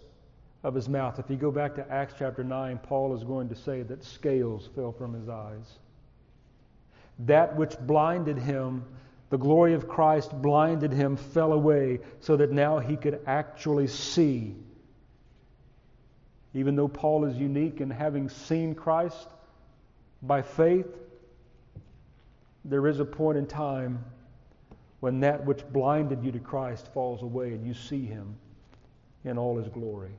of 0.63 0.75
his 0.75 0.89
mouth. 0.89 1.19
If 1.19 1.31
you 1.31 1.37
go 1.37 1.51
back 1.51 1.75
to 1.77 1.91
Acts 1.91 2.15
chapter 2.19 2.45
9, 2.45 2.79
Paul 2.79 3.15
is 3.15 3.25
going 3.25 3.49
to 3.49 3.55
say 3.55 3.83
that 3.83 4.05
scales 4.05 4.69
fell 4.75 4.93
from 4.93 5.15
his 5.15 5.29
eyes. 5.29 5.79
That 7.21 7.57
which 7.57 7.79
blinded 7.79 8.37
him, 8.37 8.85
the 9.31 9.39
glory 9.39 9.73
of 9.73 9.89
Christ 9.89 10.31
blinded 10.43 10.93
him, 10.93 11.17
fell 11.17 11.53
away 11.53 12.01
so 12.21 12.37
that 12.37 12.53
now 12.53 12.79
he 12.79 12.97
could 12.97 13.21
actually 13.27 13.87
see. 13.87 14.55
Even 16.53 16.77
though 16.77 16.89
Paul 16.89 17.25
is 17.25 17.37
unique 17.37 17.81
in 17.81 17.91
having 17.91 18.29
seen 18.29 18.75
Christ 18.75 19.29
by 20.27 20.43
faith, 20.43 20.87
there 22.65 22.87
is 22.87 23.01
a 23.01 23.05
point 23.05 23.39
in 23.39 23.47
time 23.47 24.05
when 25.01 25.21
that 25.21 25.45
which 25.45 25.67
blinded 25.73 26.25
you 26.25 26.33
to 26.33 26.39
Christ 26.39 26.89
falls 26.93 27.23
away 27.23 27.53
and 27.53 27.67
you 27.67 27.75
see 27.75 28.05
him 28.05 28.37
in 29.25 29.39
all 29.39 29.57
his 29.57 29.69
glory. 29.69 30.13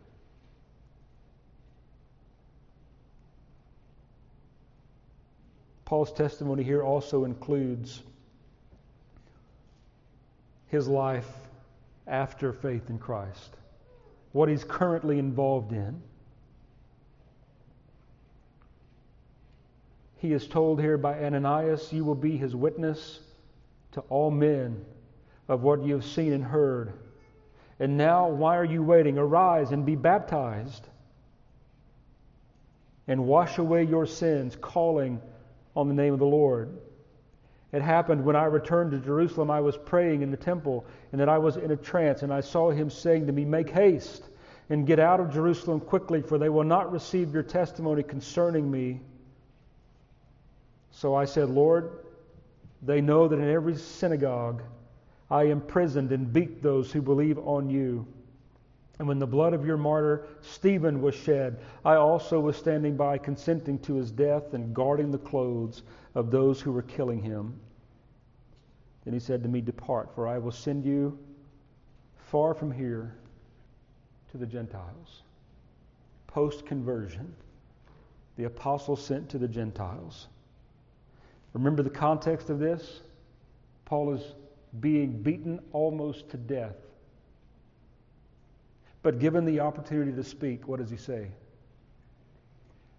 Paul's 5.86 6.12
testimony 6.12 6.64
here 6.64 6.84
also 6.84 7.24
includes 7.24 8.02
his 10.68 10.88
life 10.88 11.30
after 12.08 12.52
faith 12.52 12.90
in 12.90 13.00
Christ, 13.00 13.56
what 14.34 14.50
he's 14.50 14.66
currently 14.66 15.18
involved 15.18 15.72
in. 15.72 16.02
He 20.18 20.34
is 20.34 20.48
told 20.48 20.82
here 20.82 20.98
by 20.98 21.24
Ananias, 21.24 21.92
You 21.94 22.04
will 22.04 22.16
be 22.16 22.38
his 22.38 22.56
witness 22.56 23.20
to 23.94 24.02
all 24.10 24.32
men 24.32 24.84
of 25.48 25.64
what 25.64 25.84
you 25.84 25.94
have 25.94 26.06
seen 26.06 26.34
and 26.34 26.44
heard. 26.44 26.94
And 27.80 27.98
now, 27.98 28.30
why 28.30 28.58
are 28.58 28.66
you 28.66 28.84
waiting? 28.84 29.18
Arise 29.18 29.72
and 29.72 29.86
be 29.86 29.96
baptized 29.96 30.88
and 33.08 33.26
wash 33.26 33.58
away 33.58 33.84
your 33.84 34.06
sins, 34.06 34.58
calling 34.60 35.22
on 35.76 35.88
the 35.88 35.94
name 35.94 36.14
of 36.14 36.20
the 36.20 36.26
Lord. 36.26 36.78
It 37.72 37.82
happened 37.82 38.26
when 38.26 38.36
I 38.36 38.46
returned 38.46 38.92
to 38.92 39.00
Jerusalem, 39.00 39.52
I 39.52 39.62
was 39.62 39.78
praying 39.78 40.22
in 40.22 40.32
the 40.32 40.38
temple, 40.38 40.86
and 41.12 41.22
that 41.22 41.30
I 41.30 41.38
was 41.38 41.58
in 41.58 41.72
a 41.72 41.78
trance, 41.78 42.24
and 42.24 42.34
I 42.34 42.42
saw 42.42 42.72
him 42.72 42.90
saying 42.90 43.28
to 43.28 43.34
me, 43.34 43.46
Make 43.46 43.70
haste 43.70 44.24
and 44.70 44.88
get 44.88 45.00
out 45.00 45.20
of 45.20 45.34
Jerusalem 45.34 45.80
quickly, 45.80 46.22
for 46.22 46.38
they 46.38 46.50
will 46.50 46.64
not 46.64 46.92
receive 46.92 47.34
your 47.34 47.44
testimony 47.44 48.04
concerning 48.04 48.70
me. 48.70 49.02
So 50.98 51.14
I 51.14 51.26
said, 51.26 51.52
Lord, 51.52 51.92
they 52.82 53.02
know 53.02 53.28
that 53.28 53.38
in 53.38 53.48
every 53.48 53.76
synagogue 53.76 54.64
I 55.30 55.44
imprisoned 55.44 56.12
and 56.12 56.34
beat 56.34 56.64
those 56.64 56.92
who 56.92 57.04
believe 57.04 57.38
on 57.38 57.70
you. 57.70 58.08
And 58.98 59.08
when 59.08 59.20
the 59.20 59.28
blood 59.28 59.54
of 59.54 59.64
your 59.64 59.78
martyr 59.78 60.26
Stephen 60.42 61.00
was 61.00 61.14
shed, 61.14 61.60
I 61.86 61.98
also 61.98 62.40
was 62.40 62.58
standing 62.58 62.98
by, 62.98 63.20
consenting 63.20 63.78
to 63.82 63.94
his 63.94 64.10
death 64.10 64.56
and 64.56 64.74
guarding 64.74 65.12
the 65.12 65.20
clothes 65.20 65.84
of 66.16 66.32
those 66.32 66.60
who 66.60 66.72
were 66.72 66.82
killing 66.82 67.22
him. 67.22 67.60
Then 69.06 69.14
he 69.14 69.20
said 69.20 69.44
to 69.44 69.50
me, 69.50 69.62
Depart, 69.62 70.16
for 70.16 70.28
I 70.28 70.40
will 70.40 70.52
send 70.52 70.84
you 70.84 71.16
far 72.32 72.56
from 72.56 72.72
here 72.72 73.14
to 74.32 74.38
the 74.38 74.48
Gentiles. 74.48 75.22
Post 76.26 76.66
conversion, 76.66 77.36
the 78.36 78.46
apostle 78.46 78.96
sent 78.96 79.30
to 79.30 79.38
the 79.38 79.48
Gentiles. 79.48 80.28
Remember 81.58 81.84
the 81.84 81.90
context 81.90 82.50
of 82.50 82.60
this? 82.60 83.02
Paul 83.86 84.14
is 84.14 84.22
being 84.80 85.22
beaten 85.22 85.60
almost 85.72 86.30
to 86.30 86.38
death 86.38 86.76
but 89.08 89.20
given 89.20 89.46
the 89.46 89.62
opportunity 89.62 90.12
to 90.12 90.24
speak, 90.24 90.68
what 90.68 90.82
does 90.82 90.90
he 90.90 90.98
say? 90.98 91.30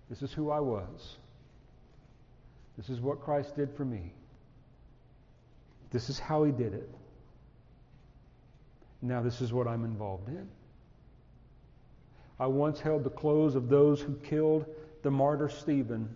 This 0.08 0.22
is 0.22 0.32
who 0.32 0.50
I 0.50 0.58
was. 0.58 1.18
This 2.78 2.88
is 2.88 2.98
what 2.98 3.20
Christ 3.20 3.54
did 3.56 3.70
for 3.76 3.84
me. 3.84 4.14
This 5.90 6.08
is 6.08 6.18
how 6.18 6.44
he 6.44 6.50
did 6.50 6.72
it. 6.72 6.88
Now, 9.02 9.20
this 9.20 9.42
is 9.42 9.52
what 9.52 9.68
I'm 9.68 9.84
involved 9.84 10.28
in. 10.28 10.48
I 12.40 12.46
once 12.46 12.80
held 12.80 13.04
the 13.04 13.10
clothes 13.10 13.54
of 13.54 13.68
those 13.68 14.00
who 14.00 14.14
killed 14.14 14.64
the 15.02 15.10
martyr 15.10 15.50
Stephen, 15.50 16.08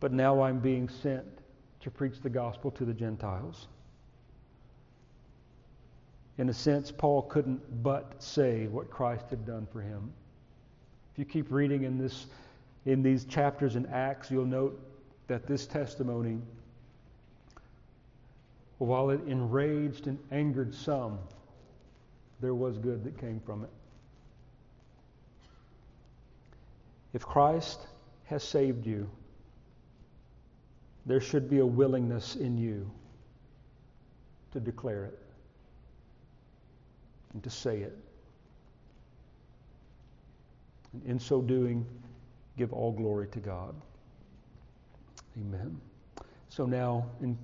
but 0.00 0.12
now 0.12 0.42
I'm 0.42 0.58
being 0.58 0.88
sent 0.88 1.26
to 1.80 1.90
preach 1.90 2.20
the 2.20 2.30
gospel 2.30 2.70
to 2.72 2.84
the 2.84 2.94
Gentiles 2.94 3.68
in 6.38 6.48
a 6.48 6.54
sense, 6.54 6.92
Paul 6.92 7.22
couldn't 7.22 7.82
but 7.82 8.22
say 8.22 8.68
what 8.68 8.90
Christ 8.90 9.24
had 9.28 9.44
done 9.44 9.66
for 9.72 9.82
him. 9.82 10.12
If 11.12 11.18
you 11.18 11.24
keep 11.24 11.50
reading 11.50 11.82
in, 11.82 11.98
this, 11.98 12.26
in 12.86 13.02
these 13.02 13.24
chapters 13.24 13.74
in 13.74 13.86
Acts, 13.86 14.30
you'll 14.30 14.46
note 14.46 14.80
that 15.26 15.48
this 15.48 15.66
testimony, 15.66 16.38
while 18.78 19.10
it 19.10 19.20
enraged 19.26 20.06
and 20.06 20.16
angered 20.30 20.72
some, 20.72 21.18
there 22.40 22.54
was 22.54 22.78
good 22.78 23.02
that 23.02 23.18
came 23.18 23.40
from 23.40 23.64
it. 23.64 23.70
If 27.12 27.26
Christ 27.26 27.80
has 28.26 28.44
saved 28.44 28.86
you, 28.86 29.10
there 31.06 31.20
should 31.20 31.48
be 31.48 31.58
a 31.58 31.66
willingness 31.66 32.36
in 32.36 32.58
you 32.58 32.90
to 34.52 34.60
declare 34.60 35.04
it 35.06 35.18
and 37.32 37.42
to 37.42 37.50
say 37.50 37.78
it. 37.78 37.96
And 40.92 41.02
in 41.04 41.18
so 41.18 41.40
doing, 41.40 41.86
give 42.56 42.72
all 42.72 42.92
glory 42.92 43.28
to 43.28 43.38
God. 43.38 43.74
Amen. 45.36 45.80
So 46.48 46.66
now, 46.66 47.06
in 47.22 47.38